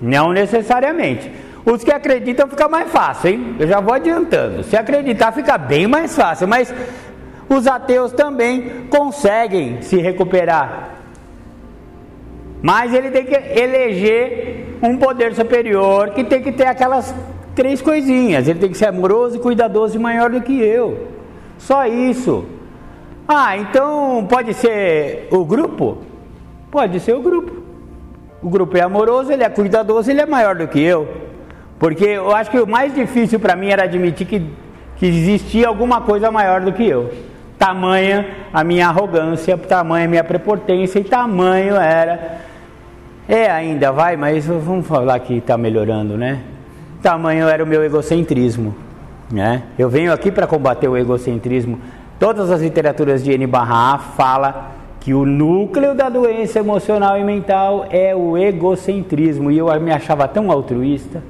[0.00, 1.30] não necessariamente.
[1.66, 3.56] Os que acreditam fica mais fácil, hein?
[3.58, 4.62] Eu já vou adiantando.
[4.62, 6.72] Se acreditar fica bem mais fácil, mas
[7.48, 10.93] os ateus também conseguem se recuperar
[12.64, 17.14] mas ele tem que eleger um poder superior que tem que ter aquelas
[17.54, 18.48] três coisinhas.
[18.48, 21.08] Ele tem que ser amoroso cuidadoso e maior do que eu.
[21.58, 22.46] Só isso.
[23.28, 25.98] Ah, então pode ser o grupo?
[26.70, 27.52] Pode ser o grupo.
[28.42, 31.06] O grupo é amoroso, ele é cuidadoso, ele é maior do que eu.
[31.78, 34.42] Porque eu acho que o mais difícil para mim era admitir que,
[34.96, 37.12] que existia alguma coisa maior do que eu.
[37.58, 42.53] Tamanha a minha arrogância, tamanha a minha prepotência e tamanho era
[43.28, 46.40] é, ainda vai, mas vamos falar que está melhorando, né?
[47.02, 48.74] Tamanho era o meu egocentrismo,
[49.30, 49.62] né?
[49.78, 51.78] Eu venho aqui para combater o egocentrismo.
[52.18, 57.24] Todas as literaturas de N barra A fala que o núcleo da doença emocional e
[57.24, 59.50] mental é o egocentrismo.
[59.50, 61.22] E eu me achava tão altruísta.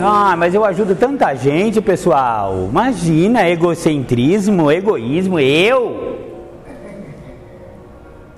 [0.00, 2.66] Ah, mas eu ajudo tanta gente, pessoal.
[2.68, 6.18] Imagina, egocentrismo, egoísmo, eu.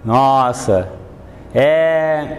[0.04, 0.90] Nossa,
[1.54, 2.38] é,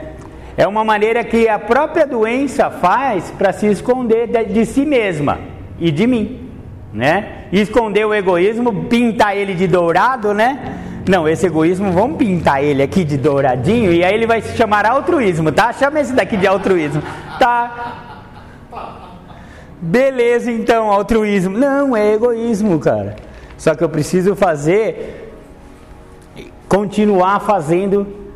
[0.57, 5.39] é uma maneira que a própria doença faz para se esconder de, de, si mesma
[5.79, 6.49] e de mim,
[6.93, 7.45] né?
[7.51, 10.79] esconder o egoísmo, pintar ele de dourado, né?
[11.07, 14.85] Não, esse egoísmo, vamos pintar ele aqui de douradinho e aí ele vai se chamar
[14.85, 15.71] altruísmo, tá?
[15.71, 17.01] Chama esse daqui de altruísmo,
[17.39, 18.03] tá?
[19.79, 21.57] Beleza, então, altruísmo.
[21.57, 23.15] Não, é egoísmo, cara.
[23.57, 25.33] Só que eu preciso fazer,
[26.67, 28.26] continuar fazendo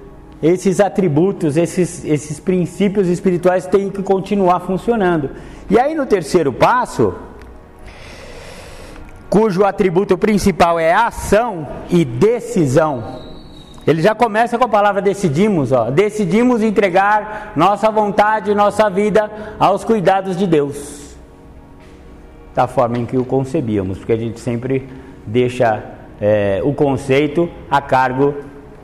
[0.41, 5.29] esses atributos, esses, esses princípios espirituais têm que continuar funcionando.
[5.69, 7.13] E aí no terceiro passo,
[9.29, 13.21] cujo atributo principal é ação e decisão.
[13.85, 15.89] Ele já começa com a palavra decidimos, ó.
[15.89, 21.15] Decidimos entregar nossa vontade, nossa vida aos cuidados de Deus.
[22.53, 24.87] Da forma em que o concebíamos, porque a gente sempre
[25.25, 25.83] deixa
[26.19, 28.35] é, o conceito a cargo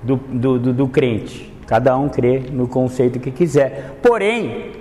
[0.07, 1.53] do, do, do, do crente.
[1.67, 3.99] Cada um crê no conceito que quiser.
[4.01, 4.71] Porém,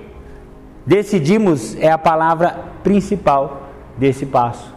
[0.87, 3.69] decidimos é a palavra principal
[3.99, 4.75] desse passo.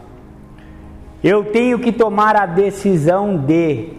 [1.22, 3.90] Eu tenho que tomar a decisão de,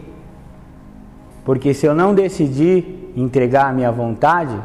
[1.45, 4.59] porque se eu não decidir entregar a minha vontade,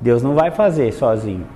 [0.00, 1.46] Deus não vai fazer sozinho.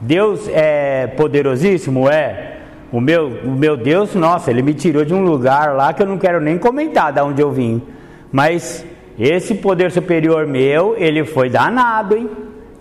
[0.00, 2.08] Deus é poderosíssimo?
[2.08, 2.56] É.
[2.90, 6.06] O meu, o meu Deus, nossa, ele me tirou de um lugar lá que eu
[6.06, 7.82] não quero nem comentar de onde eu vim.
[8.30, 8.84] Mas
[9.18, 12.28] esse poder superior meu, ele foi danado, hein?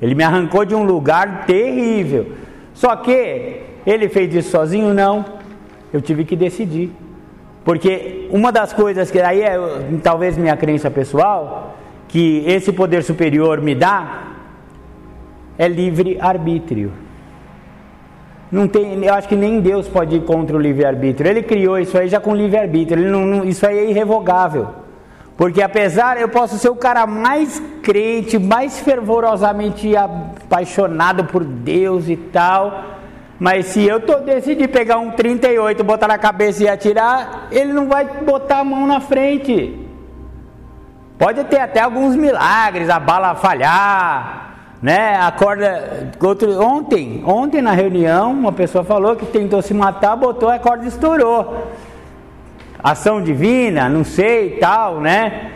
[0.02, 2.34] Ele me arrancou de um lugar terrível.
[2.74, 4.94] Só que ele fez isso sozinho?
[4.94, 5.26] Não.
[5.92, 6.92] Eu tive que decidir.
[7.64, 9.58] Porque uma das coisas que aí é
[10.04, 11.76] talvez minha crença pessoal,
[12.08, 14.28] que esse poder superior me dá,
[15.58, 16.92] é livre arbítrio.
[18.52, 21.30] Não tem, eu acho que nem Deus pode ir contra o livre-arbítrio.
[21.30, 23.02] Ele criou isso aí já com livre-arbítrio.
[23.02, 24.70] Ele não, não, isso aí é irrevogável.
[25.38, 32.18] Porque apesar, eu posso ser o cara mais crente, mais fervorosamente apaixonado por Deus e
[32.18, 32.84] tal,
[33.40, 37.88] mas se eu tô, decidir pegar um 38, botar na cabeça e atirar, ele não
[37.88, 39.86] vai botar a mão na frente.
[41.20, 45.20] Pode ter até alguns milagres, a bala falhar, né?
[45.20, 46.12] Acorda.
[46.20, 50.88] Outro, ontem, ontem na reunião, uma pessoa falou que tentou se matar, botou a corda
[50.88, 51.68] estourou.
[52.84, 55.52] Ação divina, não sei tal, né?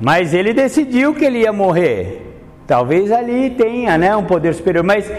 [0.00, 2.24] Mas ele decidiu que ele ia morrer.
[2.66, 5.10] Talvez ali tenha, né, um poder superior, mas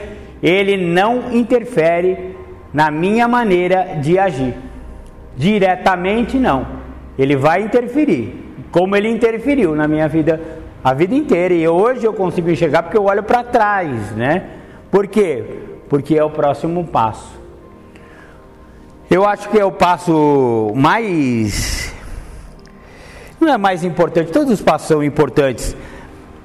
[0.41, 2.36] ele não interfere
[2.73, 4.53] na minha maneira de agir.
[5.36, 6.65] Diretamente não.
[7.17, 10.39] Ele vai interferir, como ele interferiu na minha vida
[10.84, 11.53] a vida inteira.
[11.53, 14.43] E hoje eu consigo enxergar porque eu olho para trás, né?
[14.91, 15.43] Por quê?
[15.89, 17.38] Porque é o próximo passo.
[19.10, 21.93] Eu acho que é o passo mais.
[23.39, 25.76] Não é mais importante, todos os passos são importantes,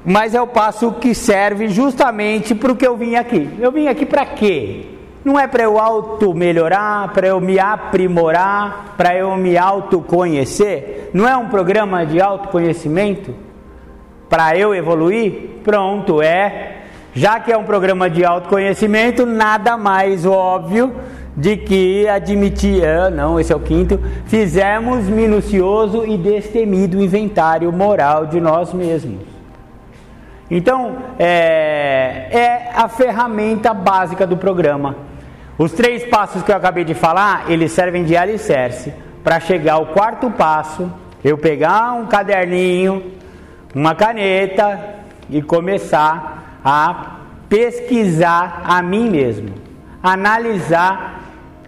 [0.04, 3.50] mas é o passo que serve justamente para o que eu vim aqui.
[3.58, 4.86] Eu vim aqui para quê?
[5.24, 11.10] Não é para eu auto melhorar, para eu me aprimorar, para eu me autoconhecer.
[11.12, 13.34] Não é um programa de autoconhecimento?
[14.34, 15.60] para eu evoluir?
[15.62, 16.78] Pronto, é.
[17.14, 20.92] Já que é um programa de autoconhecimento, nada mais óbvio
[21.36, 28.26] de que admitir, ah, não, esse é o quinto, fizemos minucioso e destemido inventário moral
[28.26, 29.22] de nós mesmos.
[30.50, 34.94] Então, é, é a ferramenta básica do programa.
[35.58, 39.86] Os três passos que eu acabei de falar, eles servem de alicerce para chegar ao
[39.86, 40.90] quarto passo,
[41.24, 43.12] eu pegar um caderninho,
[43.74, 44.78] uma caneta
[45.30, 47.16] e começar a
[47.48, 49.48] pesquisar a mim mesmo,
[50.02, 51.23] analisar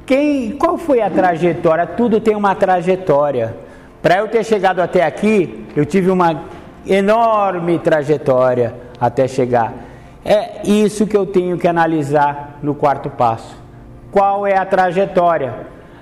[0.07, 1.87] quem, qual foi a trajetória.
[1.87, 3.57] Tudo tem uma trajetória.
[4.01, 6.45] Para eu ter chegado até aqui, eu tive uma
[6.87, 9.75] enorme trajetória até chegar.
[10.25, 13.57] É isso que eu tenho que analisar no quarto passo.
[14.11, 15.53] Qual é a trajetória?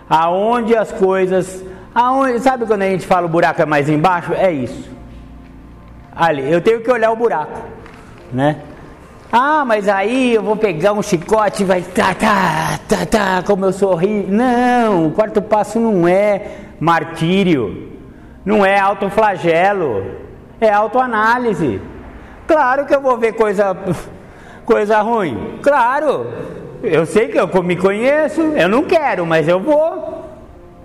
[0.08, 4.32] Aonde as coisas, aonde, sabe quando a gente fala o buraco é mais embaixo?
[4.34, 4.94] É isso
[6.14, 6.50] ali.
[6.50, 7.60] Eu tenho que olhar o buraco,
[8.32, 8.58] né?
[9.36, 13.64] Ah, mas aí eu vou pegar um chicote e vai tá, tá, tá, tá, como
[13.64, 14.24] eu sorri.
[14.28, 17.88] Não, o quarto passo não é martírio,
[18.44, 20.06] não é autoflagelo,
[20.60, 21.80] é autoanálise.
[22.46, 23.76] Claro que eu vou ver coisa,
[24.64, 26.28] coisa ruim, claro.
[26.80, 30.30] Eu sei que eu me conheço, eu não quero, mas eu vou.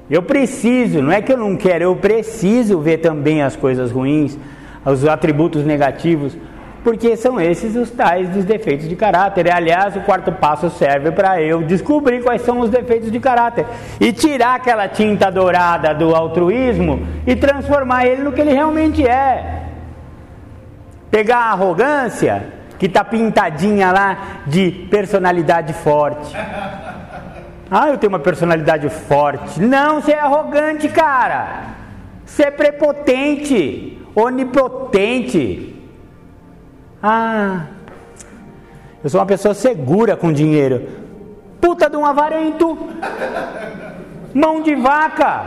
[0.09, 4.39] Eu preciso, não é que eu não quero, eu preciso ver também as coisas ruins
[4.85, 6.37] os atributos negativos,
[6.83, 9.47] porque são esses os tais dos defeitos de caráter.
[9.47, 13.65] E, aliás, o quarto passo serve para eu descobrir quais são os defeitos de caráter
[13.99, 19.63] e tirar aquela tinta dourada do altruísmo e transformar ele no que ele realmente é.
[21.11, 26.35] Pegar a arrogância, que está pintadinha lá de personalidade forte.
[27.71, 29.61] Ah, eu tenho uma personalidade forte.
[29.61, 31.65] Não, você é arrogante, cara.
[32.25, 35.68] Você é prepotente onipotente.
[37.01, 37.67] Ah,
[39.01, 40.87] eu sou uma pessoa segura com dinheiro.
[41.61, 42.77] Puta de um avarento,
[44.33, 45.43] mão de vaca.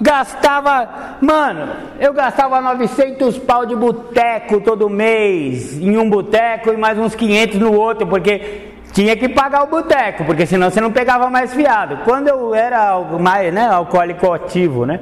[0.00, 0.88] Gastava,
[1.20, 1.68] mano,
[2.00, 7.60] eu gastava 900 pau de boteco todo mês, em um boteco e mais uns 500
[7.60, 11.98] no outro, porque tinha que pagar o boteco, porque senão você não pegava mais fiado.
[12.04, 15.00] Quando eu era mais, né, alcoólico ativo, né?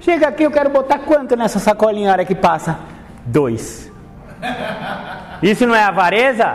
[0.00, 2.93] Chega aqui, eu quero botar quanto nessa sacolinha hora que passa?
[3.24, 3.90] Dois.
[5.42, 6.54] Isso não é avareza?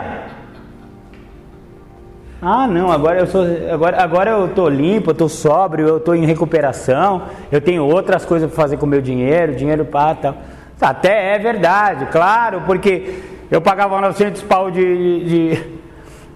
[2.42, 6.14] Ah, não, agora eu sou, agora, agora eu tô limpo, eu tô sóbrio, eu tô
[6.14, 10.36] em recuperação, eu tenho outras coisas para fazer com meu dinheiro, dinheiro para tal.
[10.80, 15.62] Até é verdade, claro, porque eu pagava 900 pau de, de,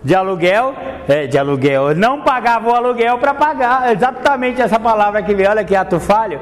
[0.05, 0.74] de aluguel,
[1.09, 5.49] é, de aluguel, eu não pagava o aluguel para pagar, exatamente essa palavra que veio,
[5.49, 6.39] olha que ato falho.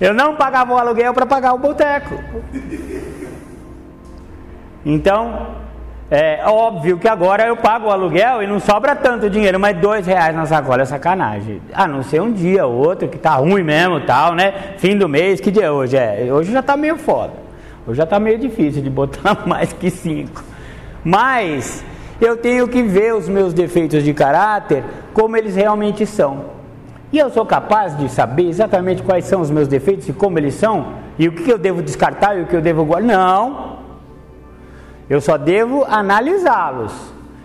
[0.00, 2.18] Eu não pagava o aluguel para pagar o boteco.
[4.88, 5.48] Então,
[6.08, 10.06] é óbvio que agora eu pago o aluguel e não sobra tanto dinheiro, mas dois
[10.06, 11.60] reais na sacola é sacanagem.
[11.74, 14.54] A não ser um dia ou outro que tá ruim mesmo tal, né?
[14.78, 15.96] Fim do mês, que dia é hoje?
[15.96, 17.32] É, hoje já tá meio foda.
[17.84, 20.44] Hoje já tá meio difícil de botar mais que cinco.
[21.02, 21.84] Mas
[22.20, 26.44] eu tenho que ver os meus defeitos de caráter como eles realmente são.
[27.12, 30.54] E eu sou capaz de saber exatamente quais são os meus defeitos e como eles
[30.54, 33.16] são, e o que eu devo descartar e o que eu devo guardar.
[33.16, 33.75] Não!
[35.08, 36.92] Eu só devo analisá-los.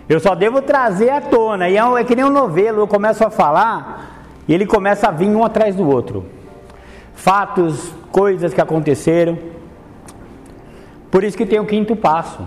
[0.08, 1.68] Eu só devo trazer à tona.
[1.68, 5.10] E é, é que nem um novelo, eu começo a falar e ele começa a
[5.10, 6.24] vir um atrás do outro.
[7.14, 9.38] Fatos, coisas que aconteceram.
[11.10, 12.46] Por isso que tem o quinto passo.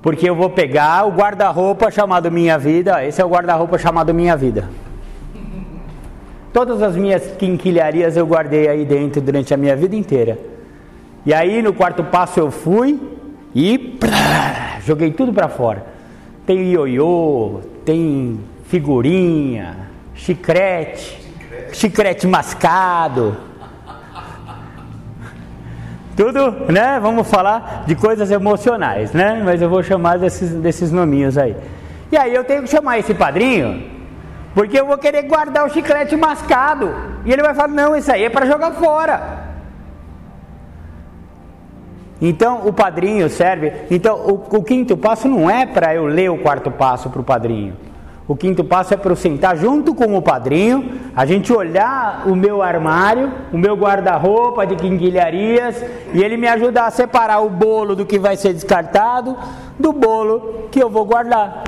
[0.00, 3.04] Porque eu vou pegar o guarda-roupa chamado Minha Vida.
[3.04, 4.68] Esse é o guarda-roupa chamado Minha Vida.
[6.52, 10.38] Todas as minhas quinquilharias eu guardei aí dentro durante a minha vida inteira.
[11.24, 13.11] E aí no quarto passo eu fui
[13.54, 13.98] e
[14.84, 15.84] joguei tudo para fora.
[16.46, 19.76] Tem ioiô, tem figurinha,
[20.14, 21.20] chicrete,
[21.72, 23.36] chicrete mascado.
[26.16, 26.98] Tudo, né?
[27.00, 29.40] Vamos falar de coisas emocionais, né?
[29.44, 31.56] Mas eu vou chamar desses, desses nominhos aí.
[32.10, 33.90] E aí eu tenho que chamar esse padrinho,
[34.54, 36.94] porque eu vou querer guardar o chiclete mascado.
[37.24, 39.41] E ele vai falar: não, isso aí é para jogar fora.
[42.24, 43.72] Então o padrinho serve.
[43.90, 47.24] Então o, o quinto passo não é para eu ler o quarto passo para o
[47.24, 47.74] padrinho.
[48.28, 52.36] O quinto passo é para eu sentar junto com o padrinho, a gente olhar o
[52.36, 57.96] meu armário, o meu guarda-roupa de quinquilharias e ele me ajudar a separar o bolo
[57.96, 59.36] do que vai ser descartado
[59.76, 61.64] do bolo que eu vou guardar.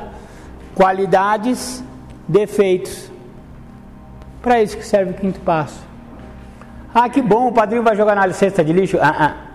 [0.77, 1.83] Qualidades,
[2.29, 3.11] defeitos.
[4.41, 5.83] Para isso que serve o quinto passo.
[6.95, 8.99] Ah, que bom, o padrinho vai jogar na cesta de lixo.
[9.01, 9.54] Ah, ah.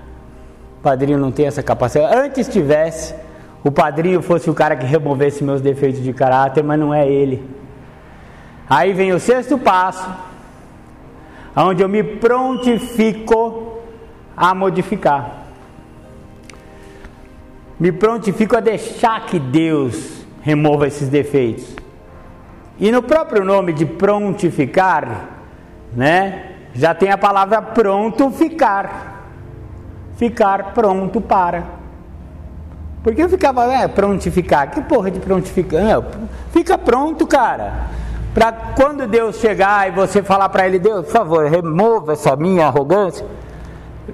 [0.79, 2.15] O padrinho não tem essa capacidade.
[2.15, 3.13] Antes tivesse,
[3.61, 7.45] o padrinho fosse o cara que removesse meus defeitos de caráter, mas não é ele.
[8.69, 10.09] Aí vem o sexto passo,
[11.53, 13.81] onde eu me prontifico
[14.37, 15.39] a modificar.
[17.77, 21.75] Me prontifico a deixar que Deus remova esses defeitos.
[22.79, 25.27] E no próprio nome de prontificar,
[25.93, 29.08] né, já tem a palavra pronto ficar
[30.19, 31.63] ficar pronto para.
[33.01, 34.69] Porque eu ficava, é, prontificar.
[34.69, 35.81] Que porra de prontificar?
[35.81, 36.05] Não,
[36.51, 37.87] fica pronto, cara.
[38.33, 42.67] Para quando Deus chegar e você falar para Ele, Deus, por favor, remova essa minha
[42.67, 43.25] arrogância.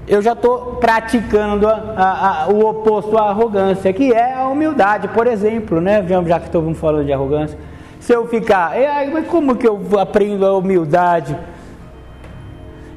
[0.07, 5.07] Eu já estou praticando a, a, a, o oposto à arrogância, que é a humildade,
[5.07, 6.05] por exemplo, né?
[6.27, 7.57] Já que estamos falando de arrogância.
[7.99, 8.73] Se eu ficar,
[9.11, 11.35] mas como que eu aprendo a humildade?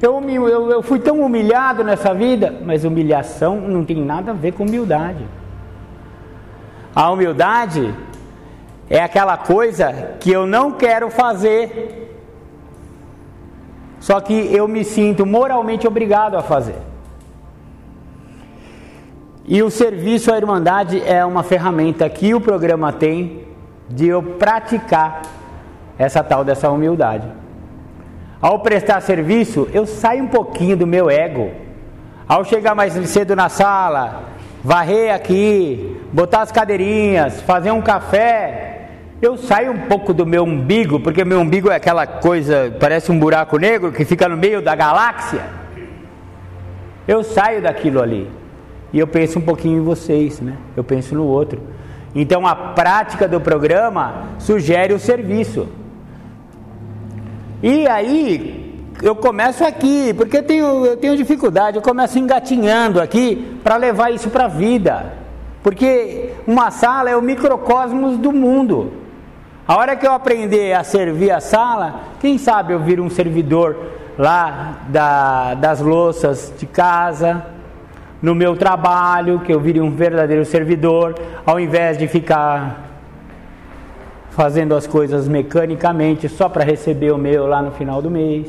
[0.01, 4.53] Eu, eu, eu fui tão humilhado nessa vida, mas humilhação não tem nada a ver
[4.53, 5.25] com humildade.
[6.95, 7.93] A humildade
[8.89, 12.17] é aquela coisa que eu não quero fazer,
[13.99, 16.77] só que eu me sinto moralmente obrigado a fazer.
[19.45, 23.47] E o serviço à Irmandade é uma ferramenta que o programa tem
[23.89, 25.23] de eu praticar
[25.97, 27.27] essa tal dessa humildade.
[28.41, 31.51] Ao prestar serviço, eu saio um pouquinho do meu ego.
[32.27, 34.23] Ao chegar mais cedo na sala,
[34.63, 41.01] varrer aqui, botar as cadeirinhas, fazer um café, eu saio um pouco do meu umbigo,
[41.01, 44.73] porque meu umbigo é aquela coisa, parece um buraco negro que fica no meio da
[44.73, 45.43] galáxia.
[47.05, 48.29] Eu saio daquilo ali.
[48.93, 50.55] E eu penso um pouquinho em vocês, né?
[50.77, 51.61] Eu penso no outro.
[52.15, 55.67] Então a prática do programa sugere o serviço.
[57.61, 58.69] E aí
[59.01, 64.11] eu começo aqui, porque eu tenho, eu tenho dificuldade, eu começo engatinhando aqui para levar
[64.11, 65.13] isso para a vida.
[65.61, 68.93] Porque uma sala é o microcosmos do mundo.
[69.67, 73.75] A hora que eu aprender a servir a sala, quem sabe eu viro um servidor
[74.17, 77.45] lá da, das louças de casa,
[78.21, 82.88] no meu trabalho, que eu vire um verdadeiro servidor, ao invés de ficar
[84.39, 88.47] fazendo as coisas mecanicamente só para receber o meu lá no final do mês.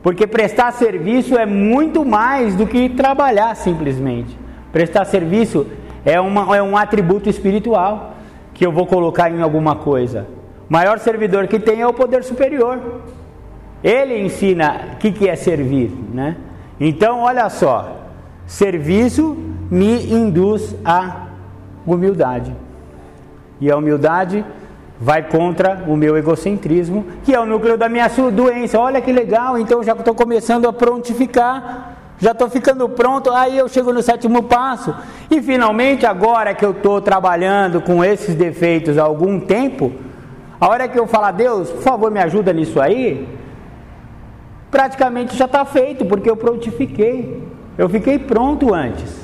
[0.00, 4.38] Porque prestar serviço é muito mais do que trabalhar simplesmente.
[4.70, 5.66] Prestar serviço
[6.04, 8.14] é, uma, é um atributo espiritual
[8.54, 10.28] que eu vou colocar em alguma coisa.
[10.70, 13.00] O maior servidor que tem é o poder superior.
[13.82, 16.36] Ele ensina o que, que é servir, né?
[16.78, 18.06] Então, olha só,
[18.46, 19.36] serviço
[19.68, 21.26] me induz à
[21.84, 22.54] humildade.
[23.60, 24.44] E a humildade
[25.02, 28.78] vai contra o meu egocentrismo, que é o núcleo da minha doença.
[28.78, 33.32] Olha que legal, então já estou começando a prontificar, já estou ficando pronto.
[33.32, 34.94] Aí eu chego no sétimo passo
[35.28, 39.90] E finalmente, agora que eu estou trabalhando com esses defeitos há algum tempo,
[40.60, 43.28] a hora que eu falar, Deus, por favor, me ajuda nisso aí,
[44.70, 47.42] praticamente já está feito, porque eu prontifiquei.
[47.76, 49.20] Eu fiquei pronto antes.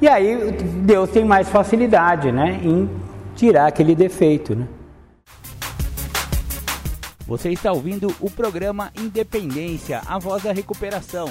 [0.00, 2.88] E aí Deus tem mais facilidade né, em
[3.34, 4.54] tirar aquele defeito.
[4.54, 4.66] Né?
[7.28, 11.28] Você está ouvindo o programa Independência, a voz da recuperação.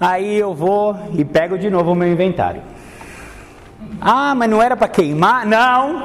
[0.00, 2.62] Aí eu vou e pego de novo o meu inventário.
[4.00, 5.44] Ah, mas não era para queimar?
[5.44, 6.02] Não!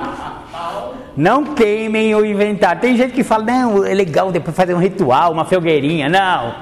[1.15, 2.81] Não queimem o inventário.
[2.81, 6.09] Tem gente que fala, não, é legal depois fazer um ritual, uma fogueirinha.
[6.09, 6.53] Não!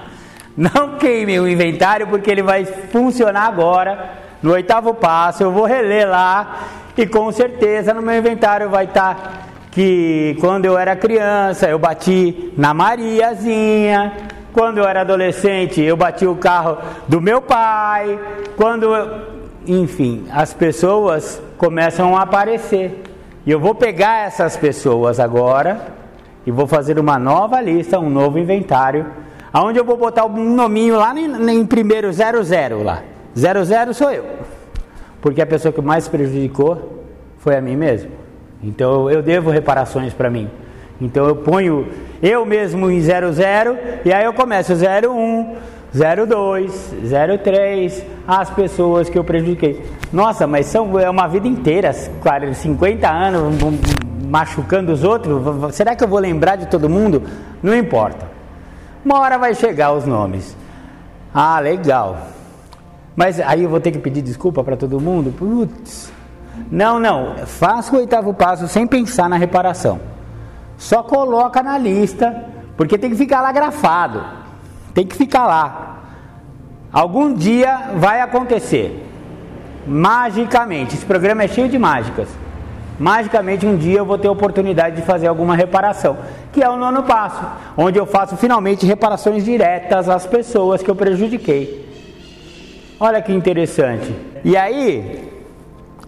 [0.56, 4.28] Não queimem o inventário porque ele vai funcionar agora.
[4.40, 9.16] No oitavo passo, eu vou reler lá e com certeza no meu inventário vai estar
[9.16, 9.32] tá
[9.72, 14.12] que quando eu era criança eu bati na Mariazinha,
[14.52, 18.20] quando eu era adolescente, eu bati o carro do meu pai.
[18.56, 19.22] Quando eu...
[19.68, 23.04] enfim, as pessoas começam a aparecer.
[23.46, 25.80] E eu vou pegar essas pessoas agora
[26.44, 29.06] e vou fazer uma nova lista, um novo inventário,
[29.54, 33.04] aonde eu vou botar um nominho lá em, em primeiro 00 lá.
[33.36, 34.26] 00 sou eu.
[35.22, 37.04] Porque a pessoa que mais prejudicou
[37.40, 38.12] foi a mim mesmo.
[38.64, 40.50] Então eu devo reparações para mim.
[41.00, 41.88] Então eu ponho
[42.22, 45.56] eu mesmo em 00 e aí eu começo 01,
[45.94, 46.94] 02,
[47.44, 49.84] 03, as pessoas que eu prejudiquei.
[50.12, 53.56] Nossa, mas são, é uma vida inteira, 50 anos
[54.28, 55.76] machucando os outros.
[55.76, 57.24] Será que eu vou lembrar de todo mundo?
[57.62, 58.28] Não importa.
[59.06, 60.56] Uma hora vai chegar os nomes.
[61.34, 62.28] Ah, legal.
[63.18, 65.34] Mas aí eu vou ter que pedir desculpa para todo mundo?
[65.36, 66.14] Putz.
[66.70, 67.36] Não, não.
[67.48, 70.00] Faça o oitavo passo sem pensar na reparação.
[70.78, 72.46] Só coloca na lista,
[72.78, 74.24] porque tem que ficar lá grafado.
[74.94, 75.98] Tem que ficar lá.
[76.94, 79.04] Algum dia vai acontecer.
[79.88, 80.94] Magicamente.
[80.94, 82.28] Esse programa é cheio de mágicas.
[83.00, 86.18] Magicamente um dia eu vou ter oportunidade de fazer alguma reparação,
[86.52, 87.44] que é o nono passo,
[87.76, 91.87] onde eu faço finalmente reparações diretas às pessoas que eu prejudiquei.
[93.00, 94.12] Olha que interessante.
[94.44, 95.32] E aí,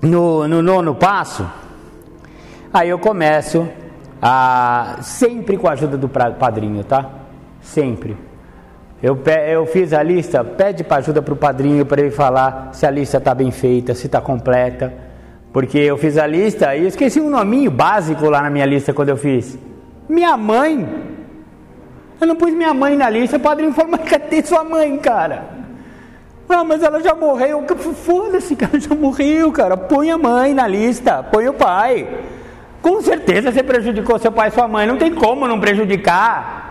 [0.02, 1.48] no, no nono passo,
[2.74, 3.68] aí eu começo
[4.20, 7.08] ah, sempre com a ajuda do padrinho, tá?
[7.62, 8.18] Sempre.
[9.04, 12.88] Eu, eu fiz a lista, pede para ajuda para o padrinho para ele falar se
[12.88, 14.92] a lista está bem feita, se está completa.
[15.54, 19.10] Porque eu fiz a lista e esqueci um nominho básico lá na minha lista quando
[19.10, 19.60] eu fiz.
[20.08, 20.88] Minha mãe.
[22.20, 25.59] Eu não pus minha mãe na lista, o padrinho falou, mas cadê sua mãe, cara?
[26.50, 27.64] Ah, mas ela já morreu.
[28.04, 29.78] Foda-se, cara, já morreu, cara.
[29.78, 32.08] Põe a mãe na lista, põe o pai.
[32.82, 36.68] Com certeza você prejudicou seu pai e sua mãe, não tem como não prejudicar.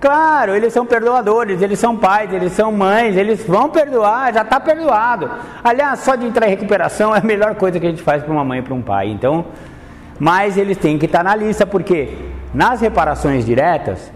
[0.00, 4.58] Claro, eles são perdoadores, eles são pais, eles são mães, eles vão perdoar, já está
[4.58, 5.30] perdoado.
[5.62, 8.32] Aliás, só de entrar em recuperação é a melhor coisa que a gente faz para
[8.32, 9.08] uma mãe e para um pai.
[9.08, 9.46] Então,
[10.18, 12.16] mas eles têm que estar tá na lista, porque
[12.54, 14.10] nas reparações diretas,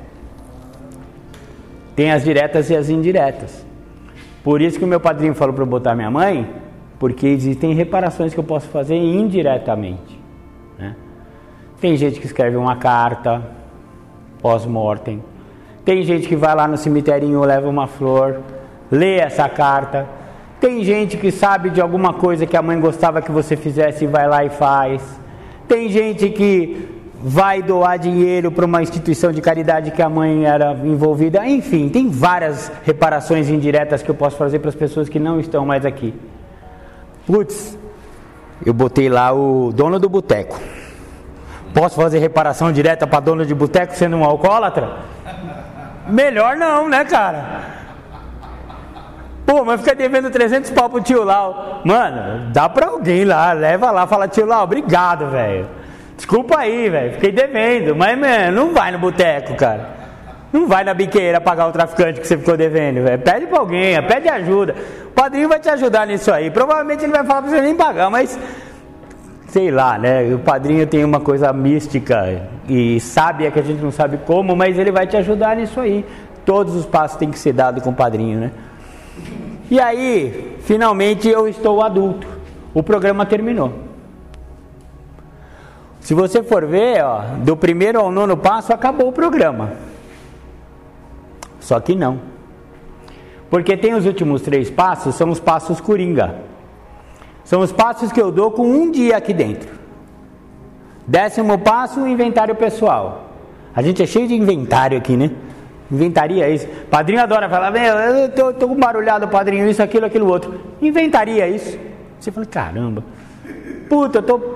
[1.97, 3.64] tem as diretas e as indiretas.
[4.45, 6.49] Por isso que o meu padrinho falou para eu botar minha mãe,
[6.99, 10.21] porque existem reparações que eu posso fazer indiretamente.
[10.79, 10.95] Né?
[11.81, 13.43] Tem gente que escreve uma carta
[14.43, 15.25] pós-mortem.
[15.83, 18.41] Tem gente que vai lá no cemitério, leva uma flor,
[18.91, 20.07] lê essa carta.
[20.61, 24.07] Tem gente que sabe de alguma coisa que a mãe gostava que você fizesse e
[24.07, 25.19] vai lá e faz.
[25.67, 30.73] Tem gente que vai doar dinheiro para uma instituição de caridade que a mãe era
[30.85, 31.47] envolvida.
[31.47, 35.65] Enfim, tem várias reparações indiretas que eu posso fazer para as pessoas que não estão
[35.65, 36.15] mais aqui.
[37.27, 37.79] Putz,
[38.65, 40.61] eu botei lá o dono do boteco.
[41.73, 44.99] Posso fazer reparação direta para dono de boteco sendo um alcoólatra?
[46.07, 47.63] Melhor não, né, cara?
[49.47, 51.81] Pô, mas fica devendo 300 pau pro tio Lau.
[51.87, 55.84] Mano, dá pra alguém lá, leva lá, fala, tio Lau, obrigado, velho.
[56.17, 57.95] Desculpa aí, velho, fiquei devendo.
[57.95, 60.05] Mas, mano, não vai no boteco, cara.
[60.53, 63.19] Não vai na biqueira pagar o traficante que você ficou devendo, velho.
[63.21, 64.75] Pede pra alguém, pede ajuda.
[65.07, 66.51] O padrinho vai te ajudar nisso aí.
[66.51, 68.39] Provavelmente ele vai falar pra você nem pagar, mas
[69.49, 70.33] sei lá, né?
[70.35, 74.79] O padrinho tem uma coisa mística e sábia que a gente não sabe como, mas
[74.79, 76.05] ele vai te ajudar nisso aí.
[76.45, 78.51] Todos os passos têm que ser dados com o padrinho, né?
[79.71, 82.27] E aí, finalmente eu estou adulto.
[82.73, 83.73] O programa terminou.
[86.05, 89.73] Se você for ver, ó, do primeiro ao nono passo acabou o programa.
[91.59, 92.21] Só que não.
[93.49, 96.35] Porque tem os últimos três passos, são os passos coringa.
[97.43, 99.71] São os passos que eu dou com um dia aqui dentro.
[101.07, 103.31] Décimo passo, inventário pessoal.
[103.75, 105.31] A gente é cheio de inventário aqui, né?
[105.91, 106.69] Inventaria isso.
[106.91, 110.61] Padrinho adora falar, meu, eu tô, tô com barulhado, padrinho, isso, aquilo, aquilo, outro.
[110.83, 111.79] Inventaria isso.
[112.21, 113.03] Você fala, caramba,
[113.89, 114.54] puta, eu tô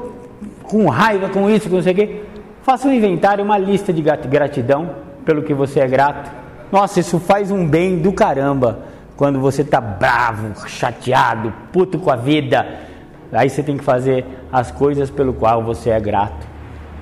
[0.68, 2.22] com raiva com isso, com não sei o quê.
[2.62, 4.90] Faça um inventário, uma lista de gratidão
[5.24, 6.30] pelo que você é grato.
[6.70, 8.80] Nossa, isso faz um bem do caramba.
[9.16, 12.66] Quando você tá bravo, chateado, puto com a vida,
[13.32, 16.46] aí você tem que fazer as coisas pelo qual você é grato.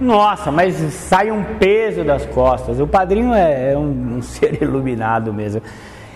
[0.01, 2.81] Nossa, mas sai um peso das costas.
[2.81, 5.63] O padrinho é, é um, um, ser iluminado mesmo.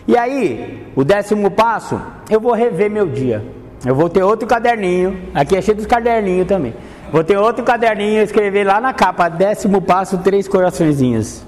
[0.06, 3.44] E aí, o décimo passo, eu vou rever meu dia.
[3.84, 5.18] Eu vou ter outro caderninho.
[5.34, 6.74] Aqui é cheio dos caderninhos também.
[7.12, 11.44] Vou ter outro caderninho, escrever lá na capa, décimo passo, três coraçõezinhos.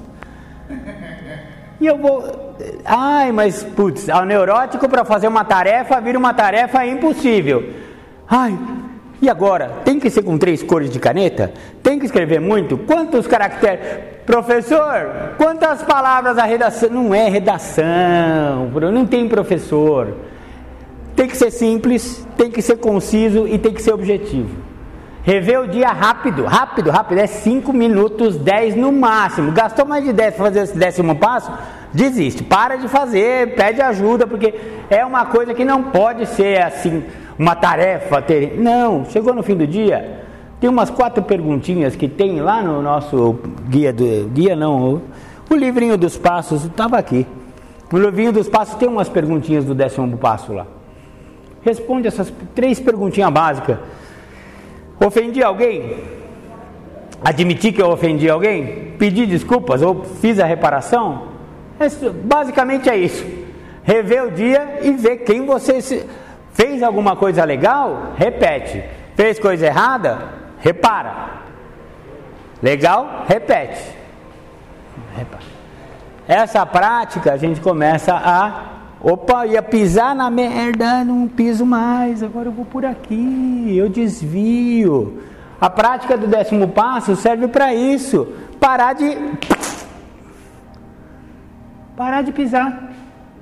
[1.80, 2.54] E eu vou.
[2.84, 7.70] Ai, mas putz, ao neurótico para fazer uma tarefa vira uma tarefa impossível.
[8.28, 8.56] Ai,
[9.20, 9.70] e agora?
[9.84, 11.52] Tem que ser com três cores de caneta?
[11.82, 12.76] Tem que escrever muito?
[12.78, 13.80] Quantos caracteres?
[14.26, 16.90] Professor, quantas palavras a redação?
[16.90, 20.16] Não é redação, não tem professor.
[21.14, 24.72] Tem que ser simples, tem que ser conciso e tem que ser objetivo.
[25.25, 29.53] Rever o dia rápido, rápido, rápido, é 5 minutos, 10 no máximo.
[29.53, 31.53] Gastou mais de 10 para fazer esse décimo passo?
[31.95, 34.53] Desiste, para de fazer, pede ajuda, porque
[34.91, 37.05] é uma coisa que não pode ser assim
[37.39, 38.59] uma tarefa ter.
[38.59, 40.25] Não, chegou no fim do dia,
[40.61, 45.03] tem umas quatro perguntinhas que tem lá no nosso guia do guia não, o,
[45.51, 47.27] o livrinho dos passos estava aqui.
[47.93, 50.66] No livrinho dos passos tem umas perguntinhas do décimo passo lá.
[51.62, 53.79] Responde essas três perguntinhas básicas.
[55.05, 55.96] Ofendi alguém?
[57.24, 58.94] Admiti que eu ofendi alguém?
[58.98, 61.30] Pedi desculpas ou fiz a reparação?
[62.24, 63.26] basicamente é isso.
[63.82, 66.07] Rever o dia e ver quem você se
[66.53, 68.12] Fez alguma coisa legal?
[68.16, 68.84] Repete.
[69.16, 70.18] Fez coisa errada?
[70.59, 71.30] Repara.
[72.62, 73.24] Legal?
[73.26, 73.80] Repete.
[76.28, 78.82] Essa prática a gente começa a.
[79.03, 85.20] Opa, ia pisar na merda, não piso mais, agora eu vou por aqui, eu desvio.
[85.61, 88.28] A prática do décimo passo serve para isso.
[88.61, 89.18] Parar de.
[91.96, 92.92] Parar de pisar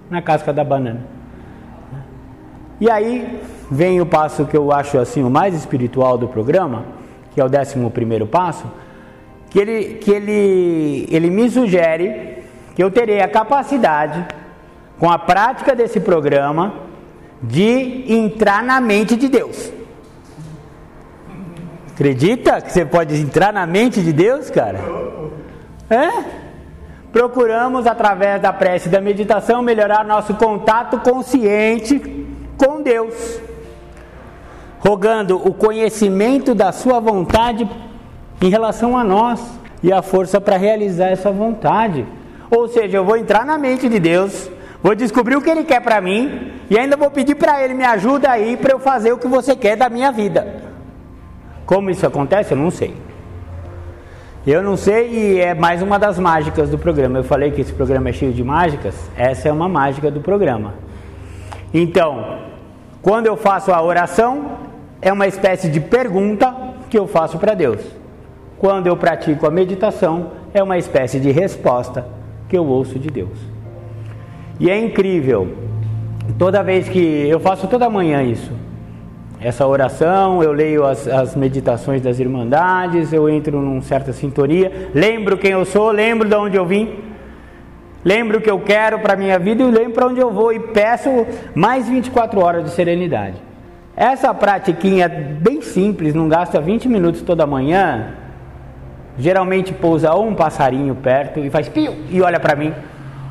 [0.09, 1.03] na casca da banana.
[2.81, 3.41] E aí
[3.71, 6.85] vem o passo que eu acho assim o mais espiritual do programa,
[7.33, 8.65] que é o décimo primeiro passo,
[9.51, 12.39] que ele, que ele, ele me sugere
[12.75, 14.27] que eu terei a capacidade,
[15.01, 16.75] com a prática desse programa,
[17.43, 19.73] de entrar na mente de Deus.
[21.95, 24.79] Acredita que você pode entrar na mente de Deus, cara?
[25.89, 26.41] É?
[27.11, 32.27] Procuramos, através da prece e da meditação, melhorar nosso contato consciente
[32.59, 33.41] com Deus,
[34.81, 37.69] rogando o conhecimento da Sua vontade
[38.41, 39.41] em relação a nós
[39.83, 42.07] e a força para realizar essa vontade.
[42.51, 44.51] Ou seja, eu vou entrar na mente de Deus,
[44.83, 47.85] vou descobrir o que Ele quer para mim e ainda vou pedir para Ele me
[47.85, 50.63] ajuda aí para eu fazer o que você quer da minha vida.
[51.67, 52.95] Como isso acontece, eu não sei.
[54.47, 57.19] Eu não sei e é mais uma das mágicas do programa.
[57.19, 58.95] Eu falei que esse programa é cheio de mágicas.
[59.15, 60.75] Essa é uma mágica do programa.
[61.73, 62.39] Então,
[63.03, 64.59] quando eu faço a oração,
[65.03, 66.55] é uma espécie de pergunta
[66.89, 67.81] que eu faço para Deus.
[68.59, 72.07] Quando eu pratico a meditação, é uma espécie de resposta
[72.49, 73.50] que eu ouço de Deus.
[74.61, 75.57] E é incrível,
[76.39, 78.53] toda vez que eu faço toda manhã isso,
[79.41, 85.37] essa oração, eu leio as, as meditações das Irmandades, eu entro numa certa sintonia, lembro
[85.37, 87.11] quem eu sou, lembro de onde eu vim,
[88.05, 90.53] Lembro o que eu quero para a minha vida e lembro para onde eu vou
[90.53, 93.37] e peço mais 24 horas de serenidade.
[93.95, 98.15] Essa pratiquinha bem simples, não gasta 20 minutos toda manhã.
[99.19, 102.73] Geralmente pousa ou um passarinho perto e faz piu e olha para mim.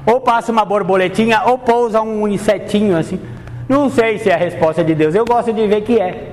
[0.05, 3.19] Ou passa uma borboletinha ou pousa um insetinho assim.
[3.67, 6.29] Não sei se é a resposta de Deus, eu gosto de ver que é.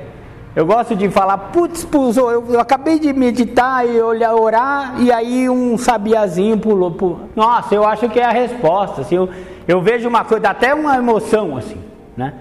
[0.57, 5.13] Eu gosto de falar, putz, pulsou, eu, eu, acabei de meditar e olhar, orar, e
[5.13, 7.29] aí um sabiazinho pulou, pulou.
[7.37, 9.03] Nossa, eu acho que é a resposta.
[9.03, 9.29] Assim, eu,
[9.69, 11.79] eu vejo uma coisa, dá até uma emoção, assim,
[12.17, 12.33] né?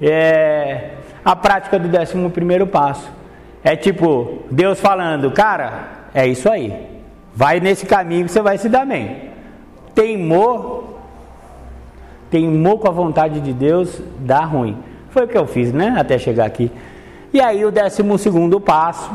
[0.00, 0.90] É,
[1.24, 3.10] a prática do décimo primeiro passo.
[3.64, 6.88] É tipo, Deus falando, cara, é isso aí.
[7.34, 9.29] Vai nesse caminho que você vai se dar bem.
[10.00, 10.98] Teimou,
[12.30, 14.78] teimou com a vontade de Deus, dá ruim.
[15.10, 15.94] Foi o que eu fiz, né?
[15.98, 16.72] Até chegar aqui.
[17.34, 19.10] E aí o décimo segundo passo,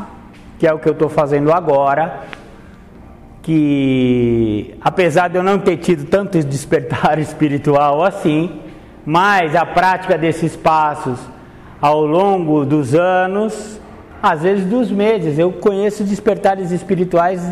[0.60, 2.20] que é o que eu estou fazendo agora,
[3.42, 8.60] que apesar de eu não ter tido tanto despertar espiritual assim,
[9.04, 11.18] mas a prática desses passos
[11.80, 13.80] ao longo dos anos,
[14.22, 17.42] às vezes dos meses, eu conheço despertares espirituais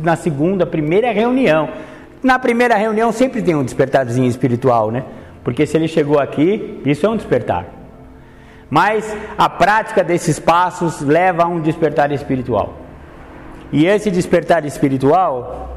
[0.00, 1.70] na segunda, primeira reunião.
[2.22, 5.04] Na primeira reunião sempre tem um despertarzinho espiritual, né?
[5.44, 7.66] Porque se ele chegou aqui, isso é um despertar.
[8.68, 12.74] Mas a prática desses passos leva a um despertar espiritual.
[13.72, 15.76] E esse despertar espiritual,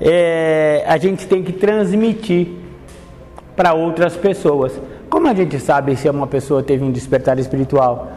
[0.00, 2.48] é, a gente tem que transmitir
[3.54, 4.72] para outras pessoas.
[5.08, 8.10] Como a gente sabe se uma pessoa teve um despertar espiritual?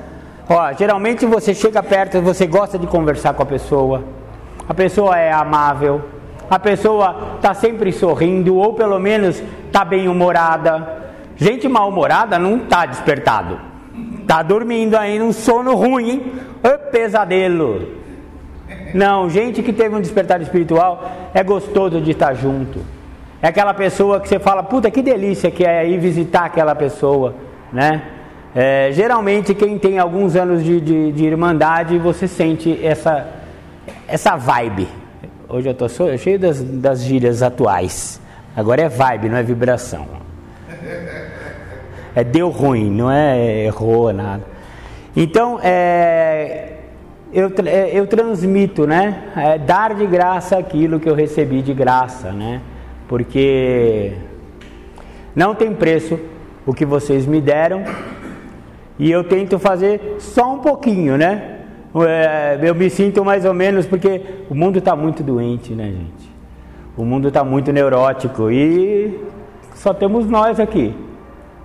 [0.50, 4.04] Ó, geralmente você chega perto, você gosta de conversar com a pessoa,
[4.68, 6.02] a pessoa é amável,
[6.50, 11.06] a pessoa está sempre sorrindo, ou pelo menos está bem humorada.
[11.36, 13.60] Gente mal-humorada não está despertado,
[14.22, 16.34] está dormindo aí num sono ruim,
[16.64, 17.98] é pesadelo.
[18.94, 22.80] Não, gente que teve um despertar espiritual é gostoso de estar junto.
[23.42, 27.36] É aquela pessoa que você fala, puta que delícia que é ir visitar aquela pessoa,
[27.72, 28.02] né?
[28.56, 33.28] É, geralmente quem tem alguns anos de, de, de, irmandade, você sente essa,
[34.08, 34.88] essa vibe.
[35.50, 38.20] Hoje eu tô cheio das, das gírias atuais.
[38.54, 40.06] Agora é vibe, não é vibração.
[42.14, 44.44] É deu ruim, não é errou nada.
[45.16, 46.74] Então, é,
[47.32, 49.24] eu, é, eu transmito, né?
[49.38, 52.60] É, dar de graça aquilo que eu recebi de graça, né?
[53.08, 54.12] Porque
[55.34, 56.20] não tem preço
[56.66, 57.86] o que vocês me deram
[59.00, 61.57] e eu tento fazer só um pouquinho, né?
[61.96, 66.38] É, eu me sinto mais ou menos porque o mundo está muito doente, né, gente?
[66.98, 69.20] O mundo está muito neurótico e
[69.76, 70.96] só temos nós aqui.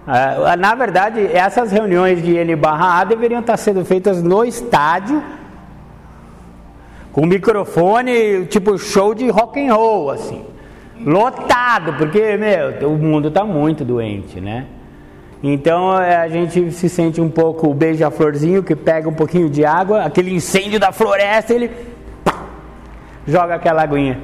[0.07, 5.23] É, na verdade, essas reuniões de N barra A deveriam estar sendo feitas no estádio
[7.13, 10.43] com microfone, tipo show de rock and roll, assim,
[11.05, 14.67] lotado, porque meu, o mundo está muito doente, né?
[15.43, 19.65] Então é, a gente se sente um pouco o beija-florzinho que pega um pouquinho de
[19.65, 21.71] água, aquele incêndio da floresta, ele
[22.23, 22.45] pá,
[23.27, 24.21] joga aquela aguinha.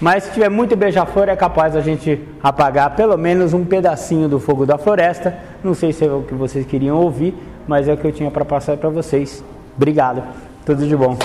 [0.00, 4.38] Mas se tiver muito beija-flor, é capaz a gente apagar pelo menos um pedacinho do
[4.38, 5.34] fogo da floresta.
[5.62, 7.34] Não sei se é o que vocês queriam ouvir,
[7.66, 9.42] mas é o que eu tinha para passar para vocês.
[9.76, 10.22] Obrigado.
[10.66, 11.16] Tudo de bom.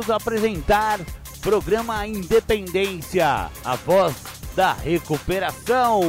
[0.00, 1.00] Voltamos a apresentar
[1.42, 4.14] programa Independência, a voz
[4.54, 6.02] da recuperação.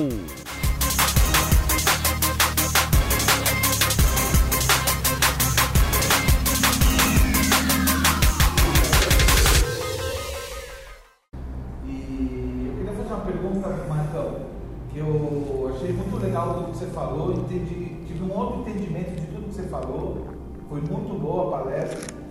[11.85, 14.45] E eu queria fazer uma pergunta, Marcão,
[14.91, 19.27] que eu achei muito legal tudo que você falou, entendi, tive um outro entendimento de
[19.27, 20.27] tudo que você falou,
[20.69, 22.21] foi muito boa a palestra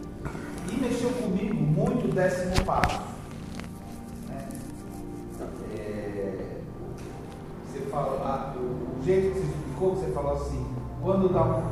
[0.72, 3.00] e mexeu comigo muito o décimo passo.
[4.28, 4.48] Né?
[5.74, 6.60] É,
[7.66, 10.66] você falou, ah, o, jeito que você explicou, você falou assim,
[11.02, 11.62] quando dá um.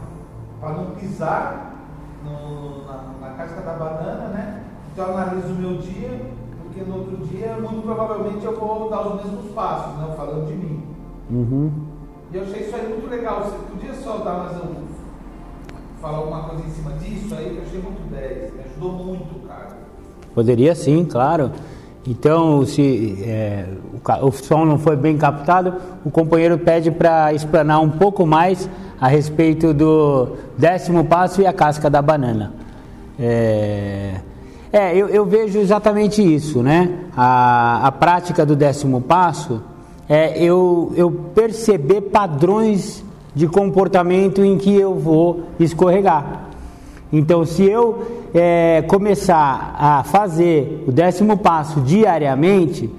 [0.61, 1.77] para não pisar
[2.25, 4.65] no, na, na casca da banana, né?
[4.93, 6.21] Então eu analiso o meu dia,
[6.63, 10.15] porque no outro dia, muito provavelmente, eu vou dar os mesmos passos, né?
[10.17, 10.83] falando de mim.
[11.31, 11.71] Uhum.
[12.33, 13.43] E eu achei isso aí muito legal.
[13.43, 14.88] Você podia só dar mais um,
[16.01, 19.77] falar alguma coisa em cima disso aí, eu achei muito 10, me ajudou muito, cara.
[20.35, 21.51] Poderia sim, claro.
[22.07, 25.75] Então, se é, o, o, som não foi bem captado,
[26.05, 28.69] o companheiro pede para explanar um pouco mais
[29.01, 32.55] a respeito do décimo passo e a casca da banana.
[33.19, 34.15] É,
[34.73, 37.07] é eu, eu, vejo exatamente isso, né?
[37.17, 39.63] A, a prática do décimo passo
[40.09, 43.05] é eu, eu perceber padrões
[43.39, 46.49] de comportamento em que eu vou escorregar.
[47.13, 52.91] Então, se eu é, começar a fazer o décimo passo diariamente,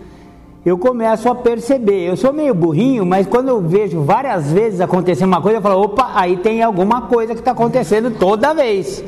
[0.65, 2.07] eu começo a perceber.
[2.07, 5.81] Eu sou meio burrinho, mas quando eu vejo várias vezes acontecer uma coisa, eu falo:
[5.81, 9.03] opa, aí tem alguma coisa que está acontecendo toda vez.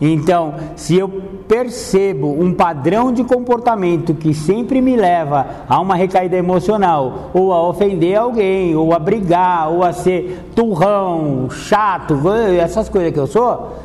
[0.00, 1.08] Então, se eu
[1.48, 7.68] percebo um padrão de comportamento que sempre me leva a uma recaída emocional, ou a
[7.68, 12.16] ofender alguém, ou a brigar, ou a ser turrão, chato,
[12.60, 13.76] essas coisas que eu sou,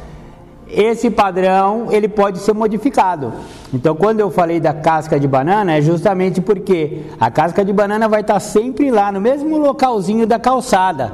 [0.67, 3.33] esse padrão ele pode ser modificado.
[3.73, 8.07] Então, quando eu falei da casca de banana, é justamente porque a casca de banana
[8.07, 11.11] vai estar sempre lá no mesmo localzinho da calçada.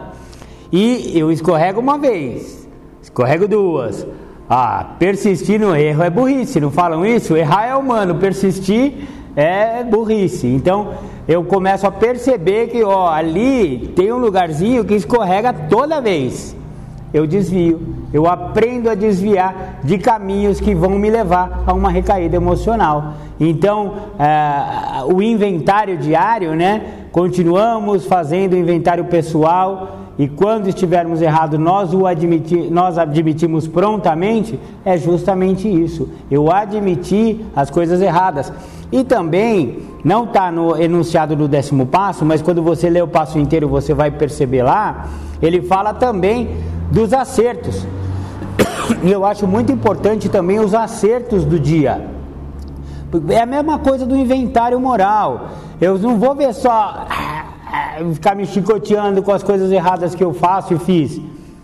[0.72, 2.68] E eu escorrego uma vez,
[3.02, 4.06] escorrego duas,
[4.50, 7.38] ah, persistir no erro é burrice, não falam isso?
[7.38, 10.47] Errar é humano, persistir é burrice.
[10.47, 10.95] Então,
[11.28, 16.56] eu começo a perceber que ó, ali tem um lugarzinho que escorrega toda vez.
[17.14, 17.80] Eu desvio,
[18.12, 23.14] eu aprendo a desviar de caminhos que vão me levar a uma recaída emocional.
[23.39, 26.82] Então, é, o inventário diário, né?
[27.12, 34.59] Continuamos fazendo o inventário pessoal e quando estivermos errados, nós o admiti nós admitimos prontamente,
[34.84, 36.09] é justamente isso.
[36.30, 38.51] Eu admiti as coisas erradas.
[38.91, 43.39] E também, não está no enunciado do décimo passo, mas quando você lê o passo
[43.39, 45.07] inteiro, você vai perceber lá,
[45.41, 46.49] ele fala também
[46.91, 47.88] dos acertos.
[49.03, 52.07] E eu acho muito importante também os acertos do dia.
[53.30, 55.49] É a mesma coisa do inventário moral.
[55.80, 57.05] Eu não vou ver só
[58.13, 61.22] ficar me chicoteando com as coisas erradas que eu faço e fiz.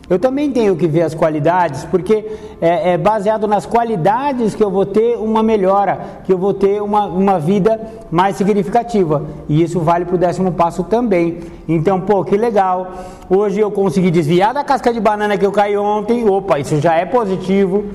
[0.08, 2.26] Eu também tenho que ver as qualidades, porque
[2.62, 6.80] é, é, baseado nas qualidades que eu vou ter uma melhora, que eu vou ter
[6.80, 7.82] uma, uma vida
[8.12, 9.24] mais significativa.
[9.50, 11.40] E isso vale para o décimo passo também.
[11.68, 12.92] Então, pô, que legal.
[13.28, 16.30] Hoje eu consegui desviar da casca de banana que eu caí ontem.
[16.30, 17.86] Opa, isso já é positivo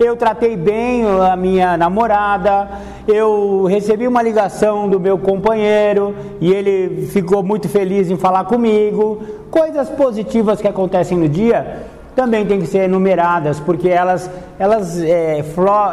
[0.00, 2.68] eu tratei bem a minha namorada,
[3.06, 9.22] eu recebi uma ligação do meu companheiro e ele ficou muito feliz em falar comigo.
[9.50, 11.82] Coisas positivas que acontecem no dia
[12.16, 15.38] também tem que ser enumeradas, porque elas, elas é,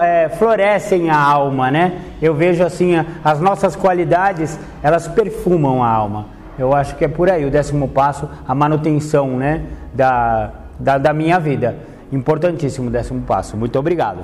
[0.01, 1.99] é, florescem a alma, né?
[2.21, 2.93] Eu vejo assim,
[3.23, 6.27] as nossas qualidades, elas perfumam a alma.
[6.57, 11.13] Eu acho que é por aí o décimo passo, a manutenção, né, da, da, da
[11.13, 11.75] minha vida.
[12.11, 13.57] Importantíssimo décimo passo.
[13.57, 14.21] Muito obrigado.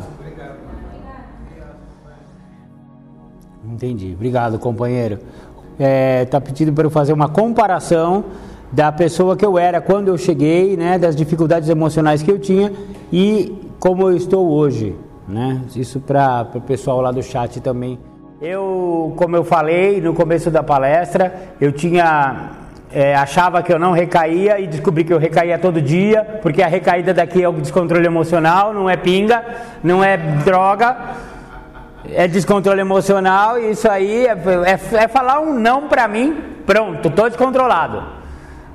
[3.66, 4.14] Entendi.
[4.14, 5.20] Obrigado, companheiro.
[5.74, 8.26] Está é, tá pedindo para eu fazer uma comparação
[8.72, 12.72] da pessoa que eu era quando eu cheguei, né, das dificuldades emocionais que eu tinha
[13.12, 14.96] e como eu estou hoje,
[15.28, 15.62] né?
[15.76, 18.00] Isso para o pessoal lá do chat também.
[18.42, 22.63] Eu, como eu falei no começo da palestra, eu tinha
[22.94, 26.68] é, achava que eu não recaía e descobri que eu recaía todo dia, porque a
[26.68, 29.44] recaída daqui é o descontrole emocional, não é pinga,
[29.84, 30.96] não é droga,
[32.06, 36.38] é descontrole emocional e isso aí é, é, é falar um não para mim,
[36.68, 38.04] pronto, estou descontrolado.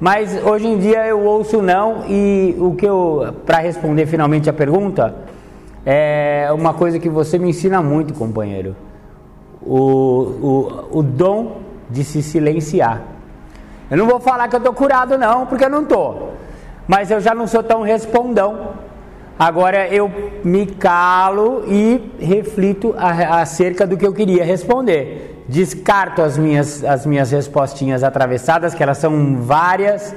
[0.00, 4.52] Mas hoje em dia eu ouço não e o que eu, para responder finalmente a
[4.52, 5.14] pergunta,
[5.86, 8.74] é uma coisa que você me ensina muito, companheiro.
[9.62, 13.17] O, o, o dom de se silenciar.
[13.90, 16.34] Eu não vou falar que eu estou curado, não, porque eu não estou.
[16.86, 18.72] Mas eu já não sou tão respondão.
[19.38, 20.10] Agora eu
[20.44, 25.44] me calo e reflito acerca do que eu queria responder.
[25.48, 30.14] Descarto as minhas, as minhas respostinhas atravessadas, que elas são várias,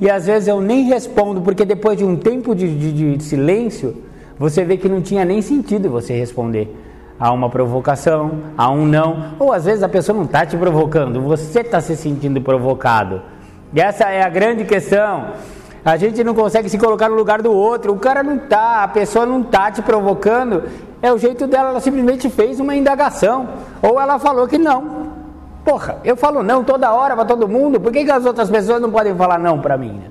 [0.00, 4.02] e às vezes eu nem respondo, porque depois de um tempo de, de, de silêncio,
[4.38, 6.74] você vê que não tinha nem sentido você responder
[7.22, 11.20] a uma provocação, a um não, ou às vezes a pessoa não está te provocando,
[11.20, 13.22] você está se sentindo provocado.
[13.72, 15.26] E essa é a grande questão.
[15.84, 17.92] A gente não consegue se colocar no lugar do outro.
[17.92, 20.64] O cara não tá, a pessoa não tá te provocando.
[21.00, 23.48] É o jeito dela, ela simplesmente fez uma indagação.
[23.80, 25.12] Ou ela falou que não.
[25.64, 27.78] Porra, eu falo não toda hora para todo mundo.
[27.78, 29.92] Por que, que as outras pessoas não podem falar não para mim?
[29.92, 30.10] Né?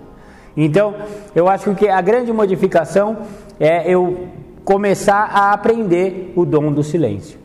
[0.56, 0.96] Então,
[1.36, 3.18] eu acho que a grande modificação
[3.60, 4.30] é eu
[4.64, 7.40] começar a aprender o dom do silêncio.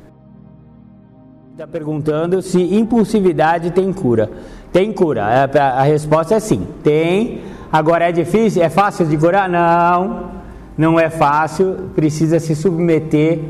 [1.52, 4.30] Está perguntando se impulsividade tem cura.
[4.72, 5.22] Tem cura.
[5.22, 6.66] É, a resposta é sim.
[6.82, 7.40] Tem.
[7.72, 8.62] Agora é difícil?
[8.62, 9.48] É fácil de curar?
[9.48, 10.32] Não.
[10.76, 11.90] Não é fácil.
[11.94, 13.40] Precisa se submeter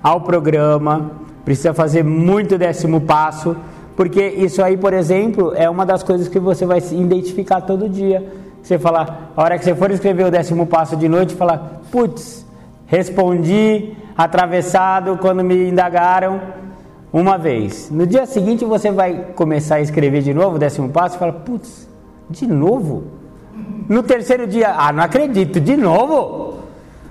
[0.00, 1.10] ao programa.
[1.44, 3.56] Precisa fazer muito décimo passo.
[3.96, 8.24] Porque isso aí, por exemplo, é uma das coisas que você vai identificar todo dia.
[8.62, 12.46] Você falar, a hora que você for escrever o décimo passo de noite, falar, putz,
[12.88, 16.40] Respondi atravessado quando me indagaram
[17.12, 17.90] uma vez.
[17.90, 21.86] No dia seguinte você vai começar a escrever de novo, décimo passo, e fala, putz,
[22.30, 23.04] de novo?
[23.88, 26.60] No terceiro dia, ah, não acredito, de novo?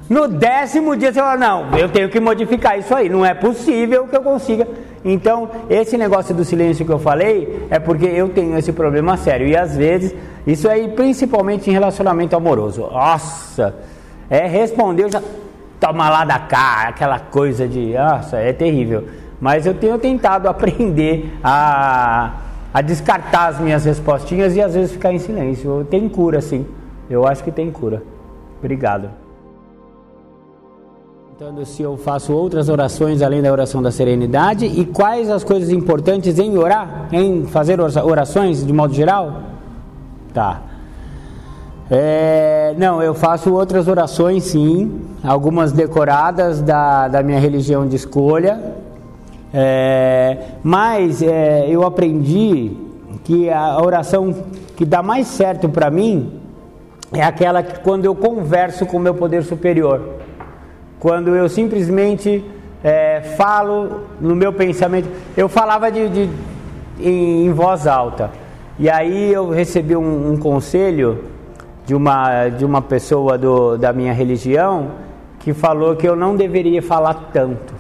[0.10, 4.08] No décimo dia você fala, não, eu tenho que modificar isso aí, não é possível
[4.08, 4.68] que eu consiga.
[5.06, 9.48] Então, esse negócio do silêncio que eu falei é porque eu tenho esse problema sério.
[9.48, 10.14] E às vezes,
[10.46, 12.90] isso aí principalmente em relacionamento amoroso.
[12.92, 13.76] Nossa,
[14.30, 15.22] é responder, já
[15.80, 19.08] toma lá da cá, aquela coisa de, nossa, é terrível.
[19.40, 22.34] Mas eu tenho tentado aprender a,
[22.74, 25.86] a descartar as minhas respostinhas e às vezes ficar em silêncio.
[25.90, 26.66] Tem cura, sim.
[27.10, 28.04] Eu acho que tem cura.
[28.60, 29.10] Obrigado.
[31.36, 35.70] Então, se eu faço outras orações além da oração da serenidade e quais as coisas
[35.70, 39.44] importantes em orar, em fazer orações de modo geral?
[40.34, 40.62] Tá.
[41.90, 48.60] É, não, eu faço outras orações sim, algumas decoradas da, da minha religião de escolha.
[49.54, 52.76] É, mas é, eu aprendi
[53.24, 54.36] que a oração
[54.76, 56.40] que dá mais certo para mim
[57.14, 60.18] é aquela que quando eu converso com o meu poder superior,
[61.00, 62.44] quando eu simplesmente
[62.84, 65.10] é, falo no meu pensamento.
[65.36, 66.30] Eu falava de, de
[67.00, 68.30] em, em, voz alta
[68.78, 71.24] e aí eu recebi um, um conselho
[71.88, 74.92] de uma de uma pessoa do, da minha religião
[75.40, 77.74] que falou que eu não deveria falar tanto.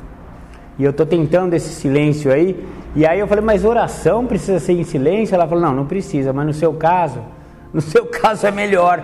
[0.80, 2.66] E eu estou tentando esse silêncio aí.
[2.96, 5.36] E aí eu falei, mas oração precisa ser em silêncio?
[5.36, 7.20] Ela falou, não, não precisa, mas no seu caso,
[7.74, 9.04] no seu caso é melhor.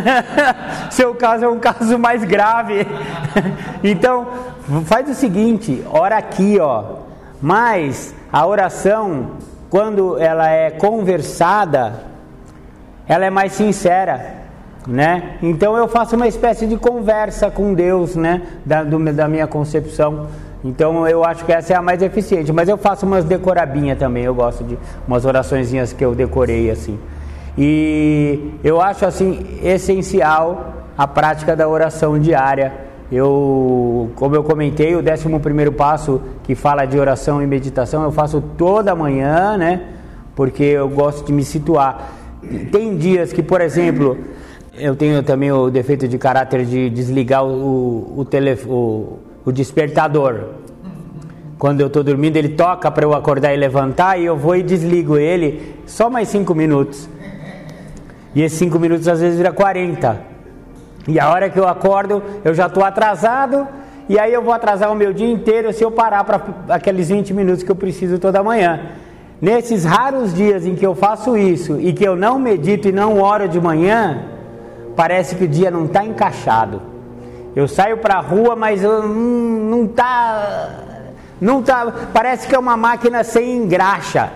[0.90, 2.86] seu caso é um caso mais grave.
[3.84, 4.26] então,
[4.86, 6.84] faz o seguinte, ora aqui, ó.
[7.42, 9.32] Mas a oração,
[9.68, 12.15] quando ela é conversada,
[13.08, 14.46] ela é mais sincera
[14.86, 15.36] né?
[15.42, 18.42] Então eu faço uma espécie de conversa com Deus, né?
[18.64, 20.28] Da, do, da minha concepção.
[20.64, 22.52] Então eu acho que essa é a mais eficiente.
[22.52, 24.24] Mas eu faço umas decorabinhas também.
[24.24, 26.98] Eu gosto de umas oraçõezinhas que eu decorei assim.
[27.58, 32.72] E eu acho assim essencial a prática da oração diária.
[33.10, 38.10] Eu, como eu comentei, o 11 primeiro passo que fala de oração e meditação eu
[38.10, 39.82] faço toda manhã, né?
[40.34, 42.12] Porque eu gosto de me situar.
[42.70, 44.18] Tem dias que, por exemplo,
[44.78, 48.26] eu tenho também o defeito de caráter de desligar o, o,
[48.68, 50.50] o, o despertador.
[51.58, 54.62] Quando eu estou dormindo, ele toca para eu acordar e levantar, e eu vou e
[54.62, 57.08] desligo ele só mais cinco minutos.
[58.34, 60.20] E esses cinco minutos às vezes vira 40.
[61.08, 63.66] E a hora que eu acordo, eu já estou atrasado,
[64.08, 67.32] e aí eu vou atrasar o meu dia inteiro se eu parar para aqueles 20
[67.32, 68.80] minutos que eu preciso toda manhã.
[69.40, 73.20] Nesses raros dias em que eu faço isso e que eu não medito e não
[73.20, 74.22] oro de manhã,
[74.96, 76.80] parece que o dia não está encaixado.
[77.54, 80.70] Eu saio para a rua, mas hum, não está.
[81.38, 84.30] Não tá, parece que é uma máquina sem engraxa.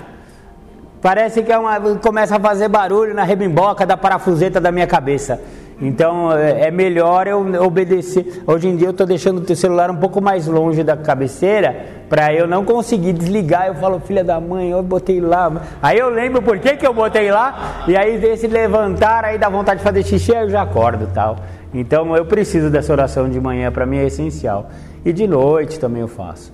[1.01, 5.41] Parece que é uma, começa a fazer barulho na rebimboca da parafuseta da minha cabeça.
[5.81, 8.43] Então é, é melhor eu obedecer.
[8.47, 12.35] Hoje em dia eu estou deixando o celular um pouco mais longe da cabeceira para
[12.35, 13.69] eu não conseguir desligar.
[13.69, 15.63] Eu falo, filha da mãe, eu botei lá.
[15.81, 19.49] Aí eu lembro por que, que eu botei lá e aí desse levantar, aí dá
[19.49, 21.37] vontade de fazer xixi, aí eu já acordo tal.
[21.73, 24.69] Então eu preciso dessa oração de manhã, para mim é essencial.
[25.05, 26.53] E de noite também eu faço.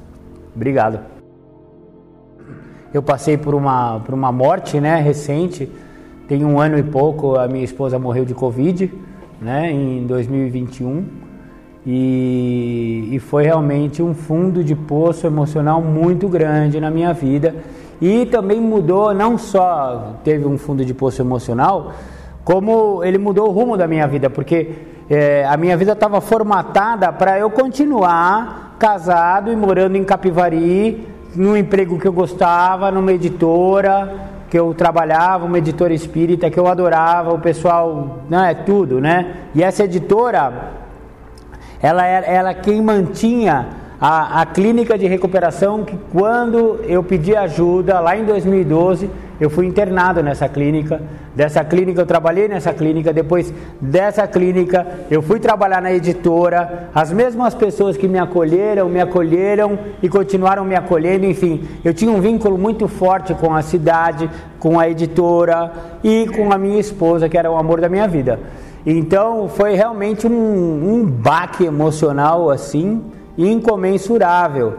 [0.54, 1.00] Obrigado.
[2.92, 5.70] Eu passei por uma, por uma morte né, recente.
[6.28, 8.92] Tem um ano e pouco a minha esposa morreu de Covid
[9.40, 11.26] né, em 2021
[11.87, 17.55] e, e foi realmente um fundo de poço emocional muito grande na minha vida
[18.01, 21.93] e também mudou, não só teve um fundo de poço emocional,
[22.45, 24.70] como ele mudou o rumo da minha vida, porque
[25.09, 31.57] é, a minha vida estava formatada para eu continuar casado e morando em Capivari, num
[31.57, 34.14] emprego que eu gostava, numa editora,
[34.51, 39.37] que eu trabalhava, uma editora espírita que eu adorava, o pessoal, né, tudo, né?
[39.55, 40.86] E essa editora,
[41.83, 43.66] ela era ela quem mantinha
[44.01, 49.66] a, a clínica de recuperação que quando eu pedi ajuda lá em 2012 eu fui
[49.66, 51.01] internado nessa clínica.
[51.35, 53.12] Dessa clínica eu trabalhei nessa clínica.
[53.12, 56.89] Depois dessa clínica eu fui trabalhar na editora.
[56.94, 61.27] As mesmas pessoas que me acolheram, me acolheram e continuaram me acolhendo.
[61.27, 65.70] Enfim, eu tinha um vínculo muito forte com a cidade, com a editora
[66.03, 68.39] e com a minha esposa, que era o amor da minha vida.
[68.86, 73.02] Então foi realmente um, um baque emocional assim
[73.36, 74.74] incomensurável.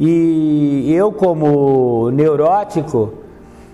[0.00, 3.14] E eu, como neurótico,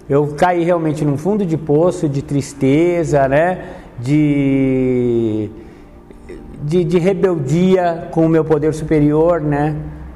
[0.08, 3.64] eu caí realmente num fundo de poço de tristeza, né?
[3.98, 5.50] De,
[6.62, 9.74] de, de rebeldia com o meu poder superior, né?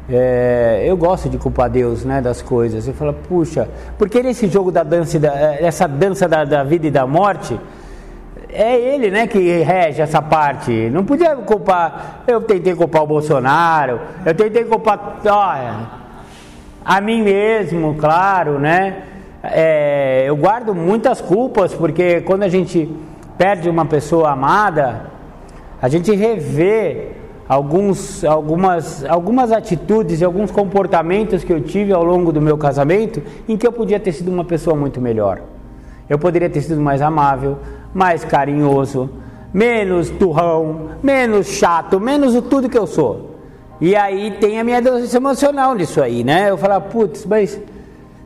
[0.09, 2.87] É, eu gosto de culpar Deus né, das coisas.
[2.87, 6.91] Eu falo, puxa, porque nesse jogo da dança, da, essa dança da, da, vida e
[6.91, 7.59] da morte,
[8.53, 10.91] é ele né, que rege essa parte.
[10.91, 12.23] Não podia culpar.
[12.27, 15.55] Eu tentei culpar o Bolsonaro, eu tentei culpar ó,
[16.85, 19.05] a mim mesmo, claro, né?
[19.43, 22.89] é, eu guardo muitas culpas, porque quando a gente
[23.37, 25.07] perde uma pessoa amada,
[25.81, 27.09] a gente revê
[27.49, 33.21] alguns, algumas, algumas atitudes e alguns comportamentos que eu tive ao longo do meu casamento
[33.49, 35.41] em que eu podia ter sido uma pessoa muito melhor.
[36.09, 37.59] Eu poderia ter sido mais amável,
[37.95, 39.11] mais carinhoso,
[39.53, 43.37] menos turrão, menos chato, menos o tudo que eu sou.
[43.81, 46.51] E aí tem a minha doença emocional nisso aí, né?
[46.51, 47.61] Eu falo, putz, mas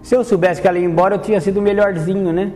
[0.03, 2.53] se eu soubesse que ela ia embora, eu tinha sido melhorzinho, né?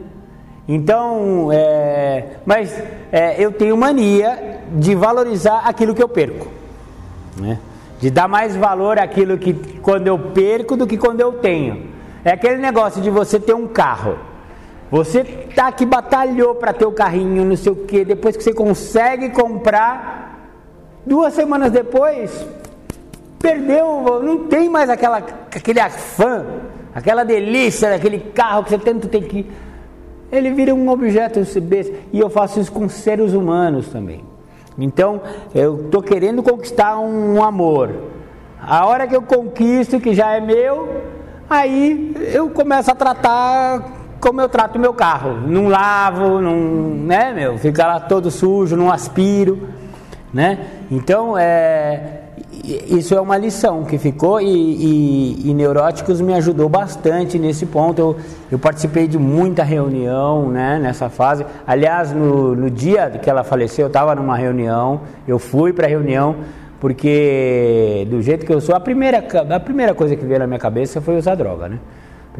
[0.68, 2.80] Então, é, mas
[3.10, 6.46] é, eu tenho mania de valorizar aquilo que eu perco,
[7.36, 7.58] né?
[8.00, 11.90] de dar mais valor àquilo que quando eu perco do que quando eu tenho.
[12.24, 14.16] É aquele negócio de você ter um carro.
[14.90, 15.22] Você
[15.54, 19.30] tá que batalhou para ter o carrinho, não sei o que, depois que você consegue
[19.30, 20.36] comprar,
[21.06, 22.44] duas semanas depois,
[23.38, 26.44] perdeu, não tem mais aquela, aquele afã,
[26.92, 29.46] aquela delícia daquele carro que você tanto tem que.
[30.32, 31.92] Ele vira um objeto besta.
[32.12, 34.24] E eu faço isso com seres humanos também.
[34.78, 35.20] Então,
[35.54, 37.90] eu estou querendo conquistar um amor.
[38.60, 41.02] A hora que eu conquisto, que já é meu,
[41.48, 45.40] aí eu começo a tratar como eu trato o meu carro.
[45.46, 47.58] Não lavo, não, né, meu?
[47.58, 49.68] Fica lá todo sujo, não aspiro,
[50.32, 50.58] né?
[50.90, 52.20] Então, é,
[52.62, 57.98] isso é uma lição que ficou e, e, e, Neuróticos me ajudou bastante nesse ponto.
[57.98, 58.16] Eu,
[58.52, 61.44] eu, participei de muita reunião né, nessa fase.
[61.66, 65.88] Aliás, no, no dia que ela faleceu, eu estava numa reunião, eu fui para a
[65.88, 66.36] reunião,
[66.78, 70.60] porque do jeito que eu sou, a primeira, a primeira coisa que veio na minha
[70.60, 71.78] cabeça foi usar droga, né?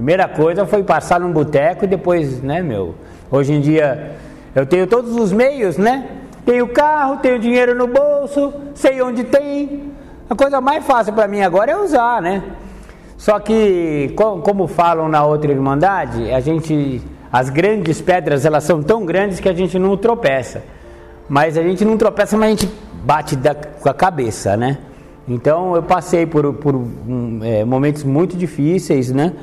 [0.00, 2.94] Primeira coisa foi passar num boteco e depois, né, meu?
[3.30, 4.16] Hoje em dia
[4.54, 6.08] eu tenho todos os meios, né?
[6.42, 9.92] Tenho carro, tenho dinheiro no bolso, sei onde tem.
[10.30, 12.42] A coisa mais fácil para mim agora é usar, né?
[13.18, 19.04] Só que, como falam na outra irmandade, a gente, as grandes pedras, elas são tão
[19.04, 20.62] grandes que a gente não tropeça.
[21.28, 22.72] Mas a gente não tropeça, mas a gente
[23.04, 24.78] bate da, com a cabeça, né?
[25.28, 29.34] Então eu passei por, por um, é, momentos muito difíceis, né?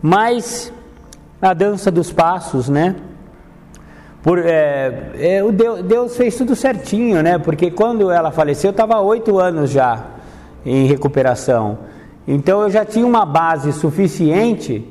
[0.00, 0.72] Mas
[1.40, 2.96] a dança dos passos, né?
[4.22, 7.38] Por, é, é, o Deus, Deus, fez tudo certinho, né?
[7.38, 10.04] Porque quando ela faleceu, eu estava oito anos já
[10.66, 11.78] em recuperação.
[12.26, 14.86] Então eu já tinha uma base suficiente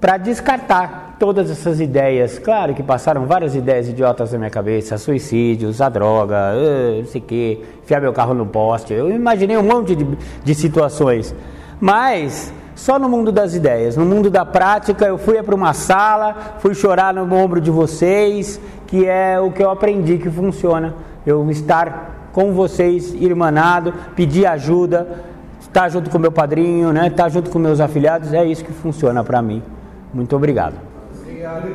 [0.00, 2.38] para descartar todas essas ideias.
[2.38, 7.20] Claro que passaram várias ideias idiotas na minha cabeça: suicídios, a droga, uh, não sei
[7.20, 8.92] o que, enfiar meu carro no poste.
[8.92, 10.06] Eu imaginei um monte de,
[10.44, 11.34] de situações.
[11.80, 13.96] Mas só no mundo das ideias.
[13.96, 18.60] No mundo da prática, eu fui para uma sala, fui chorar no ombro de vocês,
[18.86, 20.94] que é o que eu aprendi que funciona.
[21.24, 25.24] Eu estar com vocês, irmanado, pedir ajuda,
[25.58, 27.06] estar junto com meu padrinho, né?
[27.06, 29.62] estar junto com meus afilhados, é isso que funciona para mim.
[30.12, 30.74] Muito obrigado.
[31.18, 31.66] Obrigado.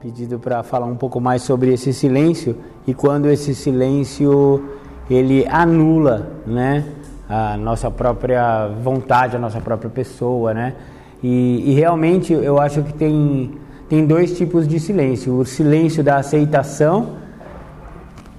[0.00, 4.70] Pedido para falar um pouco mais sobre esse silêncio e quando esse silêncio
[5.10, 6.84] ele anula, né?
[7.30, 10.74] A nossa própria vontade, a nossa própria pessoa, né?
[11.22, 13.52] E, e, realmente eu acho que tem,
[13.88, 17.10] tem dois tipos de silêncio: o silêncio da aceitação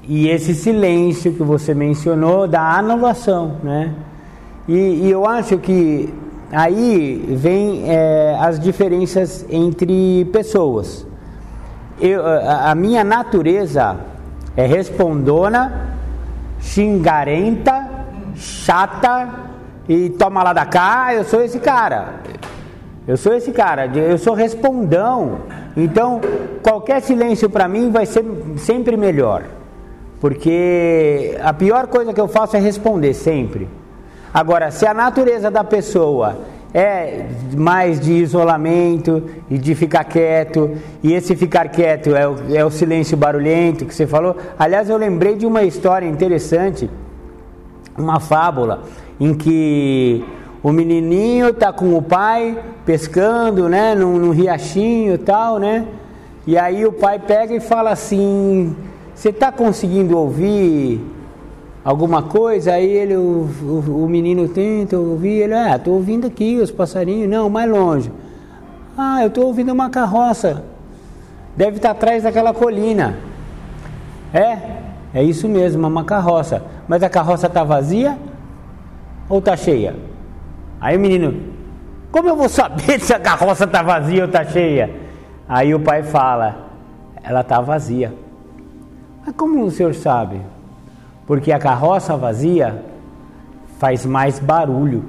[0.03, 3.93] e esse silêncio que você mencionou da anulação, né?
[4.67, 6.13] E, e eu acho que
[6.51, 11.07] aí vem é, as diferenças entre pessoas.
[12.01, 13.95] Eu, a, a minha natureza
[14.57, 15.95] é respondona,
[16.59, 18.00] xingarenta
[18.41, 19.29] chata
[19.87, 22.21] e toma lá da cá, eu sou esse cara.
[23.07, 25.39] Eu sou esse cara, eu sou respondão.
[25.75, 26.19] Então,
[26.61, 28.25] qualquer silêncio para mim vai ser
[28.57, 29.43] sempre melhor.
[30.19, 33.67] Porque a pior coisa que eu faço é responder sempre.
[34.33, 36.37] Agora, se a natureza da pessoa
[36.73, 42.63] é mais de isolamento e de ficar quieto, e esse ficar quieto é o, é
[42.63, 44.37] o silêncio barulhento que você falou.
[44.57, 46.89] Aliás, eu lembrei de uma história interessante
[47.97, 48.83] uma fábula
[49.19, 50.23] em que
[50.63, 55.85] o menininho está com o pai pescando, né, num, num riachinho e tal, né?
[56.45, 58.75] E aí o pai pega e fala assim:
[59.13, 60.99] Você está conseguindo ouvir
[61.83, 62.73] alguma coisa?
[62.73, 67.29] Aí ele, o, o, o menino tenta ouvir, ele, ah, estou ouvindo aqui os passarinhos,
[67.29, 68.11] não, mais longe.
[68.97, 70.63] Ah, eu estou ouvindo uma carroça,
[71.55, 73.15] deve estar tá atrás daquela colina.
[74.33, 74.80] É,
[75.13, 76.63] é isso mesmo, uma carroça.
[76.87, 78.17] Mas a carroça está vazia
[79.27, 79.95] ou está cheia?
[80.79, 81.41] Aí o menino,
[82.11, 84.89] como eu vou saber se a carroça está vazia ou está cheia?
[85.47, 86.69] Aí o pai fala,
[87.21, 88.13] ela está vazia.
[89.25, 90.41] Mas como o senhor sabe?
[91.27, 92.83] Porque a carroça vazia
[93.79, 95.03] faz mais barulho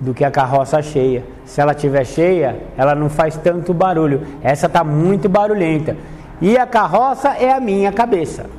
[0.00, 1.24] do que a carroça cheia.
[1.44, 4.22] Se ela estiver cheia, ela não faz tanto barulho.
[4.42, 5.96] Essa está muito barulhenta.
[6.40, 8.57] E a carroça é a minha cabeça.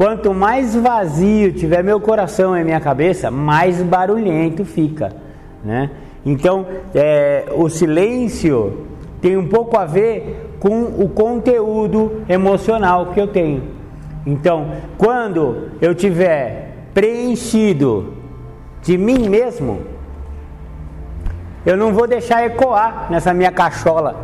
[0.00, 5.12] Quanto mais vazio tiver meu coração e minha cabeça, mais barulhento fica,
[5.62, 5.90] né?
[6.24, 6.64] Então,
[6.94, 8.86] é, o silêncio
[9.20, 13.62] tem um pouco a ver com o conteúdo emocional que eu tenho.
[14.24, 18.14] Então, quando eu tiver preenchido
[18.82, 19.82] de mim mesmo,
[21.66, 24.16] eu não vou deixar ecoar nessa minha cachola,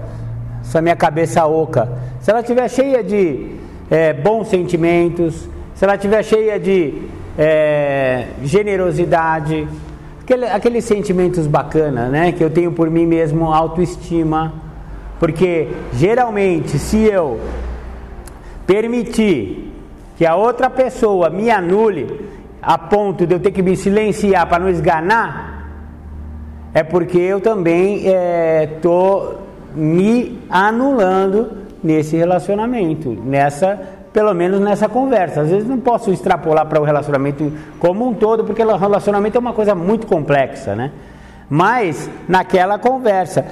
[0.63, 1.87] essa minha cabeça oca.
[2.23, 3.57] Se ela estiver cheia de
[3.91, 7.03] é, bons sentimentos, se ela estiver cheia de
[7.37, 9.69] é, generosidade,
[10.23, 12.33] aquele, aqueles sentimentos bacanas, né?
[12.33, 14.55] Que eu tenho por mim mesmo, autoestima.
[15.21, 17.39] Porque geralmente, se eu
[18.67, 19.71] permitir
[20.17, 22.27] que a outra pessoa me anule
[22.63, 25.69] a ponto de eu ter que me silenciar para não esganar,
[26.73, 29.33] é porque eu também estou
[29.75, 35.43] é, me anulando nesse relacionamento, nessa pelo menos nessa conversa.
[35.43, 39.39] Às vezes não posso extrapolar para o relacionamento como um todo, porque o relacionamento é
[39.39, 40.91] uma coisa muito complexa, né?
[41.51, 43.45] Mas naquela conversa.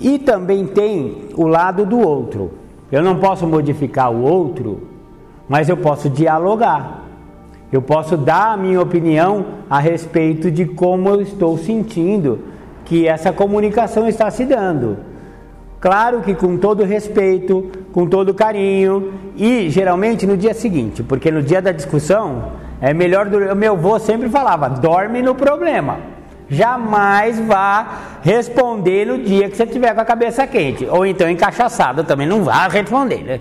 [0.00, 2.52] E também tem o lado do outro.
[2.90, 4.88] Eu não posso modificar o outro,
[5.46, 7.02] mas eu posso dialogar.
[7.70, 12.38] Eu posso dar a minha opinião a respeito de como eu estou sentindo
[12.86, 14.96] que essa comunicação está se dando.
[15.80, 21.42] Claro que com todo respeito, com todo carinho e geralmente no dia seguinte, porque no
[21.42, 23.26] dia da discussão é melhor.
[23.26, 25.98] O meu avô sempre falava: dorme no problema.
[26.48, 27.86] Jamais vá
[28.22, 30.86] responder no dia que você tiver com a cabeça quente.
[30.86, 33.22] Ou então encaixaçado também, não vá responder.
[33.22, 33.38] Né?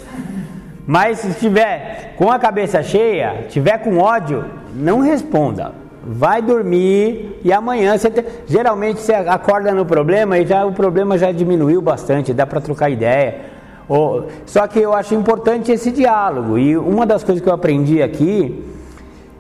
[0.88, 7.52] Mas se estiver com a cabeça cheia, tiver com ódio, não responda vai dormir e
[7.52, 8.24] amanhã você te...
[8.46, 12.90] geralmente você acorda no problema e já o problema já diminuiu bastante, dá para trocar
[12.90, 13.42] ideia.
[13.88, 14.28] Ou...
[14.46, 18.64] Só que eu acho importante esse diálogo e uma das coisas que eu aprendi aqui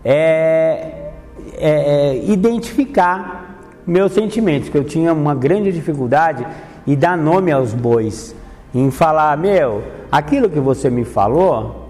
[0.03, 1.11] é,
[1.57, 6.45] é, é identificar meus sentimentos, que eu tinha uma grande dificuldade
[6.87, 8.35] e dar nome aos bois,
[8.73, 11.85] em falar meu, aquilo que você me falou,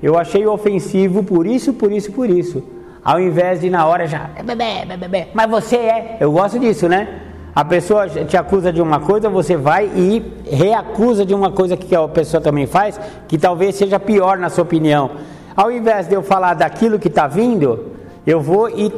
[0.00, 2.62] eu achei ofensivo por isso, por isso, por isso.
[3.04, 6.16] Ao invés de na hora já, bebê, bebê, mas você é.
[6.20, 7.20] Eu gosto disso, né?
[7.54, 11.94] A pessoa te acusa de uma coisa, você vai e reacusa de uma coisa que
[11.94, 12.98] a pessoa também faz,
[13.28, 15.10] que talvez seja pior na sua opinião.
[15.54, 17.92] Ao invés de eu falar daquilo que está vindo,
[18.26, 18.90] eu vou e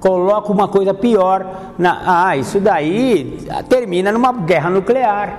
[0.00, 1.46] coloco uma coisa pior.
[1.78, 5.38] Na, ah, isso daí termina numa guerra nuclear,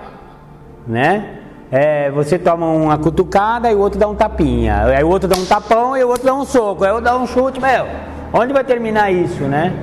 [0.87, 1.43] né?
[1.73, 5.35] É, você toma uma cutucada e o outro dá um tapinha, aí o outro dá
[5.35, 7.87] um tapão e o outro dá um soco, aí o outro dá um chute, meu,
[8.31, 9.73] onde vai terminar isso, né?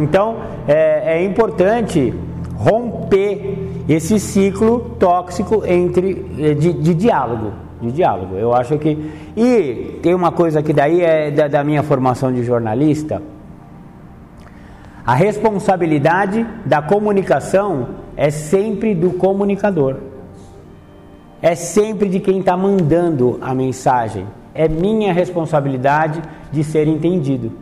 [0.00, 2.12] Então é, é importante
[2.56, 8.34] romper esse ciclo tóxico entre é, de, de, diálogo, de diálogo.
[8.34, 12.42] Eu acho que e tem uma coisa que daí é da, da minha formação de
[12.42, 13.22] jornalista.
[15.06, 20.09] A responsabilidade da comunicação é sempre do comunicador
[21.42, 24.26] é sempre de quem está mandando a mensagem.
[24.54, 26.20] É minha responsabilidade
[26.52, 27.52] de ser entendido.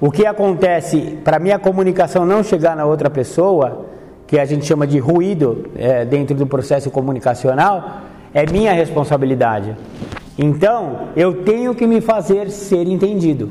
[0.00, 3.86] O que acontece para minha comunicação não chegar na outra pessoa,
[4.26, 8.00] que a gente chama de ruído é, dentro do processo comunicacional,
[8.32, 9.76] é minha responsabilidade.
[10.38, 13.50] Então, eu tenho que me fazer ser entendido.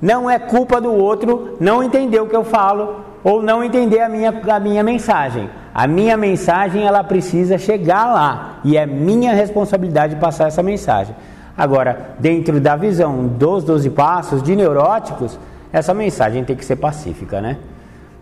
[0.00, 4.08] Não é culpa do outro não entender o que eu falo ou não entender a
[4.08, 5.48] minha, a minha mensagem.
[5.74, 11.14] A minha mensagem ela precisa chegar lá e é minha responsabilidade passar essa mensagem.
[11.56, 15.38] Agora, dentro da visão dos 12 passos de neuróticos,
[15.72, 17.56] essa mensagem tem que ser pacífica, né?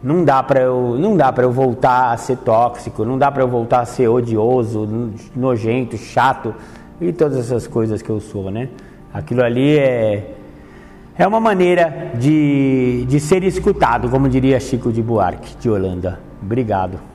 [0.03, 3.43] Não dá para eu, não dá para eu voltar a ser tóxico, não dá para
[3.43, 4.89] eu voltar a ser odioso,
[5.35, 6.55] nojento, chato
[7.01, 8.69] e todas essas coisas que eu sou, né?
[9.13, 10.37] Aquilo ali é
[11.19, 16.19] é uma maneira de, de ser escutado, como diria Chico de Buarque, de Holanda.
[16.41, 17.10] Obrigado.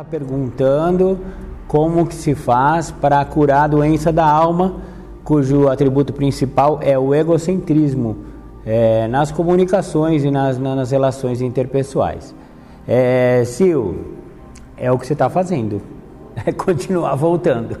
[0.00, 1.18] Está perguntando
[1.68, 4.76] como que se faz para curar a doença da alma,
[5.22, 8.16] cujo atributo principal é o egocentrismo
[8.64, 12.34] é, nas comunicações e nas, nas relações interpessoais.
[12.88, 14.16] É, Sil,
[14.74, 15.82] é o que você está fazendo.
[16.46, 17.76] É continuar voltando.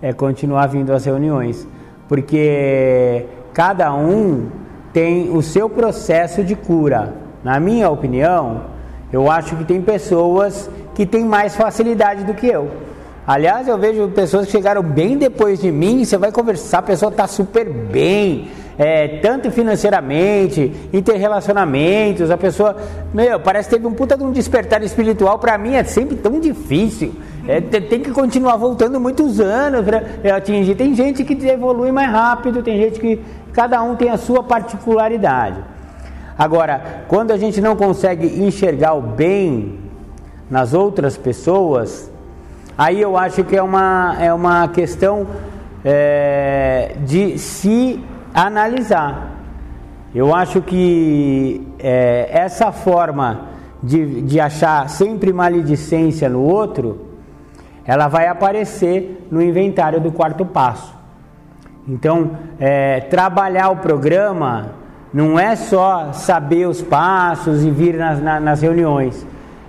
[0.00, 1.66] É continuar vindo às reuniões.
[2.06, 4.46] Porque cada um
[4.92, 7.14] tem o seu processo de cura.
[7.42, 8.78] Na minha opinião,
[9.12, 12.68] eu acho que tem pessoas que têm mais facilidade do que eu.
[13.24, 17.12] Aliás, eu vejo pessoas que chegaram bem depois de mim, você vai conversar, a pessoa
[17.12, 22.76] está super bem, é, tanto financeiramente, interrelacionamentos, a pessoa,
[23.14, 26.40] meu, parece que teve um puta de um despertar espiritual, para mim é sempre tão
[26.40, 27.14] difícil.
[27.46, 30.74] É, tem que continuar voltando muitos anos para atingir.
[30.74, 33.20] Tem gente que evolui mais rápido, tem gente que
[33.52, 35.58] cada um tem a sua particularidade.
[36.36, 39.86] Agora, quando a gente não consegue enxergar o bem
[40.50, 42.10] nas outras pessoas,
[42.76, 45.26] aí eu acho que é uma, é uma questão
[45.84, 48.02] é, de se
[48.32, 49.32] analisar.
[50.14, 53.48] Eu acho que é, essa forma
[53.82, 57.06] de, de achar sempre maledicência no outro,
[57.84, 60.96] ela vai aparecer no inventário do quarto passo.
[61.86, 64.72] Então, é, trabalhar o programa
[65.12, 69.26] não é só saber os passos e vir nas, nas reuniões.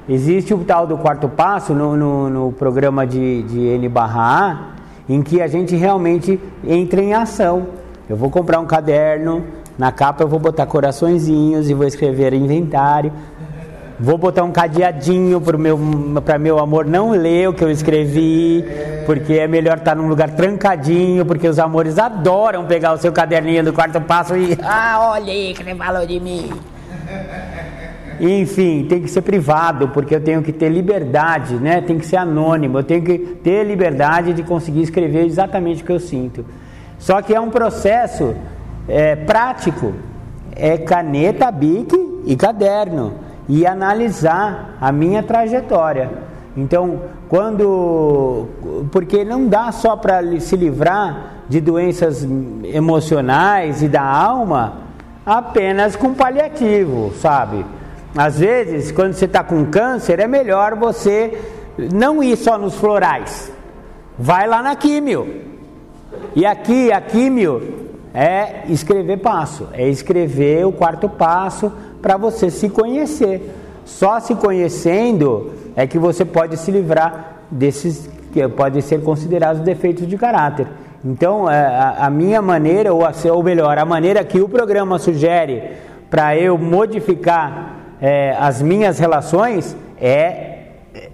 [0.10, 4.58] Existe o tal do quarto passo no, no, no programa de, de N barra A,
[5.08, 7.68] em que a gente realmente entra em ação.
[8.10, 9.46] Eu vou comprar um caderno,
[9.78, 13.14] na capa eu vou botar coraçõezinhos e vou escrever inventário.
[14.00, 15.78] Vou botar um cadeadinho para meu,
[16.40, 18.66] meu amor não ler o que eu escrevi,
[19.06, 23.64] porque é melhor estar num lugar trancadinho, porque os amores adoram pegar o seu caderninho
[23.64, 24.58] do quarto passo e.
[24.64, 26.50] Ah, olha aí que ele falou de mim.
[28.20, 31.82] Enfim, tem que ser privado, porque eu tenho que ter liberdade, né?
[31.82, 35.92] Tem que ser anônimo, eu tenho que ter liberdade de conseguir escrever exatamente o que
[35.92, 36.46] eu sinto.
[36.98, 38.36] Só que é um processo
[38.88, 39.94] é, prático,
[40.56, 43.14] é caneta, bique e caderno
[43.48, 46.10] e analisar a minha trajetória.
[46.58, 48.48] Então, quando.
[48.92, 52.28] Porque não dá só para se livrar de doenças
[52.64, 54.90] emocionais e da alma
[55.26, 57.66] apenas com paliativo, sabe?
[58.16, 61.40] Às vezes, quando você está com câncer, é melhor você
[61.94, 63.52] não ir só nos florais.
[64.18, 65.44] Vai lá na químio.
[66.36, 71.72] E aqui, a químio é escrever passo, é escrever o quarto passo
[72.02, 73.56] para você se conhecer.
[73.86, 80.08] Só se conhecendo é que você pode se livrar desses que podem ser considerados defeitos
[80.08, 80.68] de caráter.
[81.04, 85.00] Então, é, a, a minha maneira, ou, a, ou melhor, a maneira que o programa
[85.00, 85.72] sugere
[86.10, 90.60] para eu modificar é, as minhas relações é,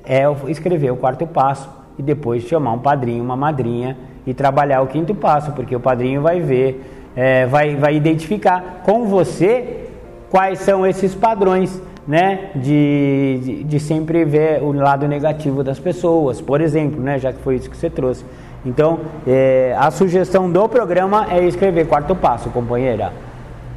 [0.05, 4.87] é escrever o quarto passo e depois chamar um padrinho, uma madrinha e trabalhar o
[4.87, 9.87] quinto passo, porque o padrinho vai ver, é, vai, vai identificar com você
[10.29, 16.39] quais são esses padrões né, de, de, de, sempre ver o lado negativo das pessoas,
[16.39, 18.23] por exemplo, né, já que foi isso que você trouxe.
[18.63, 23.11] Então, é, a sugestão do programa é escrever quarto passo, companheira.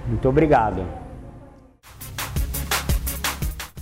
[0.07, 0.98] Muito obrigado.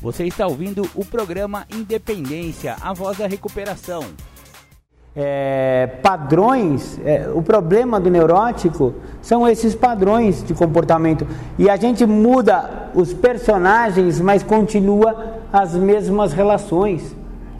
[0.06, 4.04] Você está ouvindo o programa Independência, a voz da recuperação
[5.16, 11.26] é, padrões, é, o problema do neurótico são esses padrões de comportamento.
[11.58, 17.16] E a gente muda os personagens, mas continua as mesmas relações.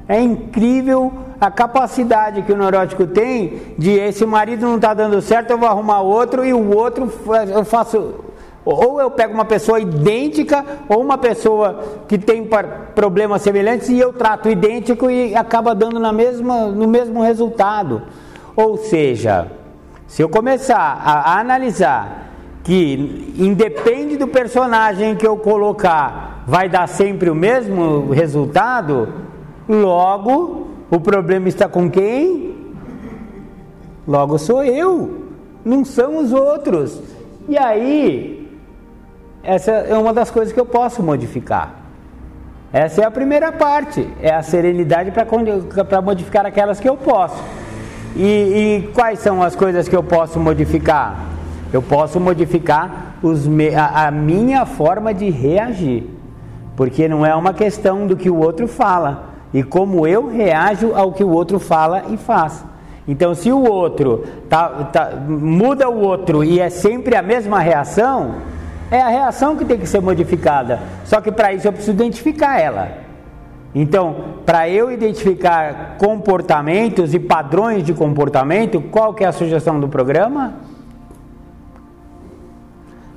[0.07, 5.51] É incrível a capacidade que o neurótico tem de esse marido não está dando certo,
[5.51, 7.13] eu vou arrumar outro e o outro
[7.53, 8.25] eu faço
[8.67, 12.49] ou eu pego uma pessoa idêntica, ou uma pessoa que tem
[12.97, 18.03] problemas semelhantes e eu trato idêntico e acaba dando na mesma, no mesmo resultado.
[18.57, 19.53] Ou seja,
[20.09, 22.33] se eu começar a analisar
[22.65, 29.09] que independe do personagem que eu colocar, vai dar sempre o mesmo resultado,
[29.69, 32.57] logo o problema está com quem?
[34.09, 35.27] Logo sou eu,
[35.65, 37.01] não são os outros.
[37.49, 38.46] E aí,
[39.47, 41.75] essa é uma das coisas que eu posso modificar.
[42.73, 47.43] Essa é a primeira parte, é a serenidade para modificar aquelas que eu posso.
[48.17, 51.17] E, e, quais são as coisas que eu posso modificar?
[51.73, 53.47] Eu posso modificar os,
[53.77, 56.05] a, a minha forma de reagir,
[56.75, 61.13] porque não é uma questão do que o outro fala, e como eu reajo ao
[61.13, 62.65] que o outro fala e faz.
[63.07, 68.35] Então, se o outro tá, tá, muda o outro e é sempre a mesma reação,
[68.91, 70.81] é a reação que tem que ser modificada.
[71.05, 73.07] Só que para isso eu preciso identificar ela.
[73.75, 79.89] Então, para eu identificar comportamentos e padrões de comportamento, qual que é a sugestão do
[79.89, 80.55] programa?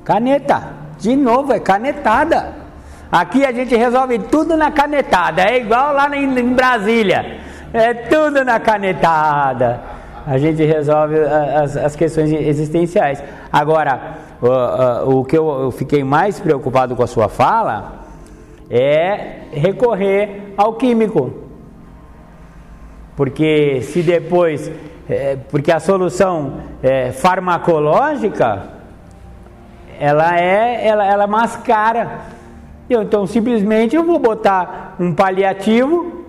[0.04, 0.74] Caneta.
[0.98, 2.56] De novo, é canetada.
[3.12, 5.44] Aqui a gente resolve tudo na canetada.
[5.44, 7.40] É igual lá em Brasília.
[7.72, 9.80] É tudo na canetada.
[10.28, 13.24] A gente resolve as, as questões existenciais.
[13.52, 18.00] Agora, o, o que eu, eu fiquei mais preocupado com a sua fala
[18.70, 21.34] é recorrer ao químico.
[23.16, 24.72] Porque se depois,
[25.10, 28.64] é, porque a solução é, farmacológica,
[30.00, 32.22] ela é, ela, ela mascara.
[32.90, 36.26] Eu, então simplesmente eu vou botar um paliativo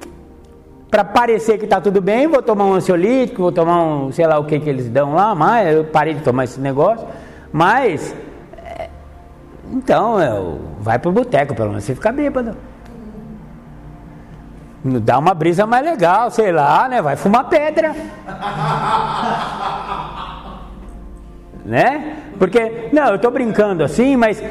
[0.90, 4.38] para parecer que está tudo bem, vou tomar um ansiolítico, vou tomar um, sei lá
[4.40, 7.06] o que que eles dão lá, mas eu parei de tomar esse negócio.
[7.52, 8.14] Mas,
[8.56, 8.88] é,
[9.72, 12.56] então, eu, vai pro boteco, pelo menos você fica bêbado.
[14.82, 17.02] Dá uma brisa mais legal, sei lá, né?
[17.02, 17.94] Vai fumar pedra.
[21.64, 22.16] né?
[22.38, 24.42] Porque, não, eu tô brincando assim, mas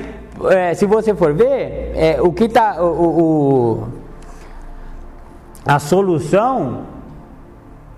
[0.51, 2.81] é, se você for ver, é, o que tá.
[2.81, 2.85] O,
[3.21, 3.87] o,
[5.65, 6.83] a solução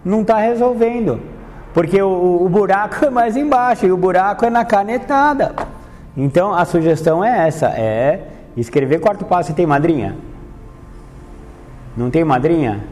[0.03, 1.31] não está resolvendo.
[1.73, 5.56] Porque o, o buraco é mais embaixo e o buraco é na canetada.
[6.15, 8.27] Então a sugestão é essa, é
[8.57, 10.15] escrever quarto passo e tem madrinha?
[11.95, 12.84] Não tem madrinha?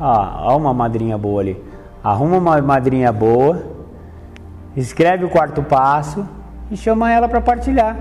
[0.00, 1.62] Ah, há uma madrinha boa ali.
[2.02, 3.62] Arruma uma madrinha boa,
[4.76, 6.26] escreve o quarto passo
[6.70, 7.96] e chama ela para partilhar.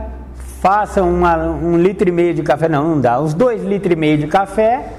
[0.60, 3.96] Faça uma, um litro e meio de café, não, não dá, uns dois litros e
[3.96, 4.90] meio de café.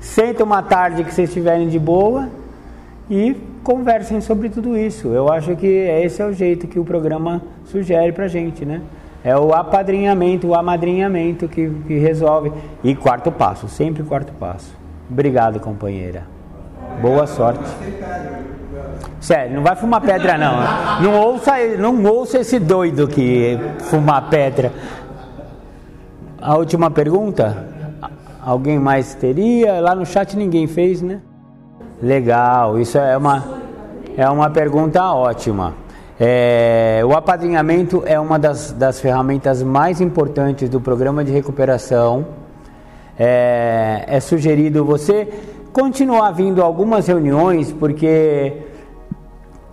[0.00, 2.28] Senta uma tarde que vocês estiverem de boa
[3.10, 5.08] e conversem sobre tudo isso.
[5.08, 8.82] Eu acho que esse é o jeito que o programa sugere para gente, né?
[9.24, 12.52] É o apadrinhamento, o amadrinhamento que, que resolve.
[12.84, 14.76] E quarto passo, sempre quarto passo.
[15.10, 16.24] Obrigado, companheira.
[17.00, 17.64] Boa sorte.
[19.20, 21.02] Sério, não vai fumar pedra não.
[21.02, 23.58] Não ouça, não ouça esse doido que
[23.90, 24.72] fumar pedra.
[26.40, 27.68] A última pergunta?
[28.40, 29.80] Alguém mais teria?
[29.80, 31.20] Lá no chat ninguém fez, né?
[32.00, 33.44] Legal, isso é uma,
[34.16, 35.74] é uma pergunta ótima.
[36.20, 42.24] É, o apadrinhamento é uma das, das ferramentas mais importantes do programa de recuperação.
[43.18, 45.28] É, é sugerido você
[45.72, 48.52] continuar vindo algumas reuniões, porque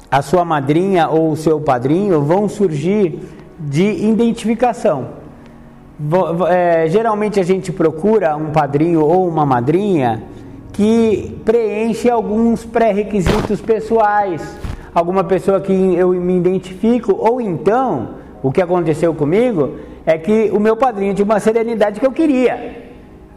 [0.10, 3.19] a sua madrinha ou o seu padrinho vão surgir
[3.60, 5.10] de identificação.
[6.49, 10.23] É, geralmente a gente procura um padrinho ou uma madrinha
[10.76, 14.41] que preenche alguns pré-requisitos pessoais
[14.95, 18.11] alguma pessoa que eu me identifico, ou então,
[18.41, 19.76] o que aconteceu comigo
[20.06, 22.85] é que o meu padrinho tinha uma serenidade que eu queria.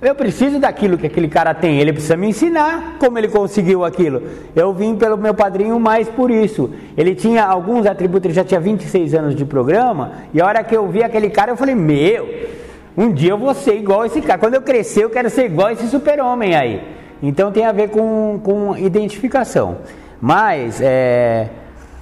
[0.00, 4.22] Eu preciso daquilo que aquele cara tem, ele precisa me ensinar como ele conseguiu aquilo.
[4.54, 6.70] Eu vim pelo meu padrinho mais por isso.
[6.96, 10.76] Ele tinha alguns atributos, ele já tinha 26 anos de programa, e a hora que
[10.76, 12.28] eu vi aquele cara, eu falei: Meu,
[12.96, 14.38] um dia eu vou ser igual esse cara.
[14.38, 16.97] Quando eu crescer, eu quero ser igual esse super-homem aí.
[17.22, 19.78] Então tem a ver com, com identificação.
[20.20, 21.48] Mas é,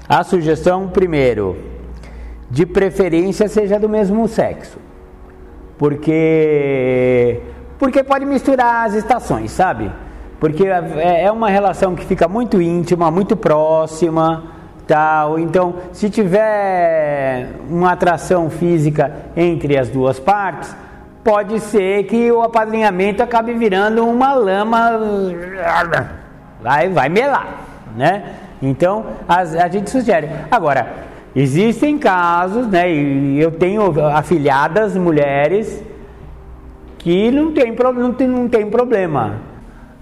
[0.09, 1.56] a sugestão, primeiro,
[2.51, 4.78] de preferência seja do mesmo sexo.
[5.78, 7.40] Porque,
[7.78, 9.90] porque pode misturar as estações, sabe?
[10.40, 14.44] Porque é, é uma relação que fica muito íntima, muito próxima,
[14.86, 15.38] tal.
[15.38, 20.74] Então, se tiver uma atração física entre as duas partes,
[21.26, 25.00] pode ser que o apadrinhamento acabe virando uma lama,
[26.62, 27.66] vai, vai melar
[27.96, 28.34] né?
[28.62, 30.28] Então, as, a gente sugere.
[30.50, 30.86] Agora,
[31.34, 32.92] existem casos, né?
[32.92, 35.82] E eu tenho afilhadas mulheres
[36.98, 39.34] que não tem, não tem, não tem problema.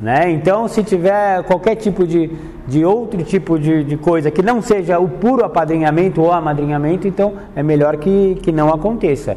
[0.01, 0.31] Né?
[0.33, 2.31] Então, se tiver qualquer tipo de,
[2.67, 7.35] de outro tipo de, de coisa que não seja o puro apadrinhamento ou amadrinhamento, então
[7.55, 9.37] é melhor que, que não aconteça.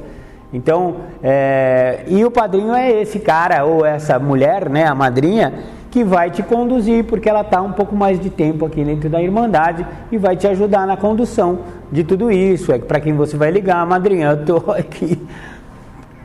[0.58, 5.54] Então, é, e o padrinho é esse cara ou essa mulher, né, a madrinha,
[5.92, 9.22] que vai te conduzir, porque ela está um pouco mais de tempo aqui dentro da
[9.22, 11.60] Irmandade e vai te ajudar na condução
[11.92, 12.72] de tudo isso.
[12.72, 15.22] É para quem você vai ligar, madrinha, eu estou aqui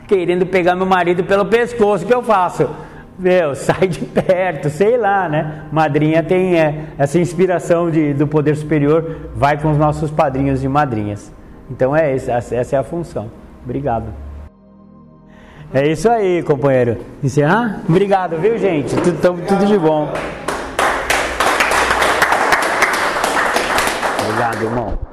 [0.07, 2.67] querendo pegar meu marido pelo pescoço, o que eu faço?
[3.17, 5.65] Meu, sai de perto, sei lá, né?
[5.71, 10.67] Madrinha tem é, essa inspiração de, do poder superior, vai com os nossos padrinhos e
[10.67, 11.31] madrinhas.
[11.69, 13.42] Então é essa, essa é a função.
[13.63, 14.07] Obrigado.
[15.73, 16.97] É isso aí, companheiro.
[17.23, 17.81] Encerrar?
[17.89, 18.95] Obrigado, viu, gente?
[18.95, 20.13] Tudo, tudo de bom.
[24.21, 25.12] Obrigado, irmão.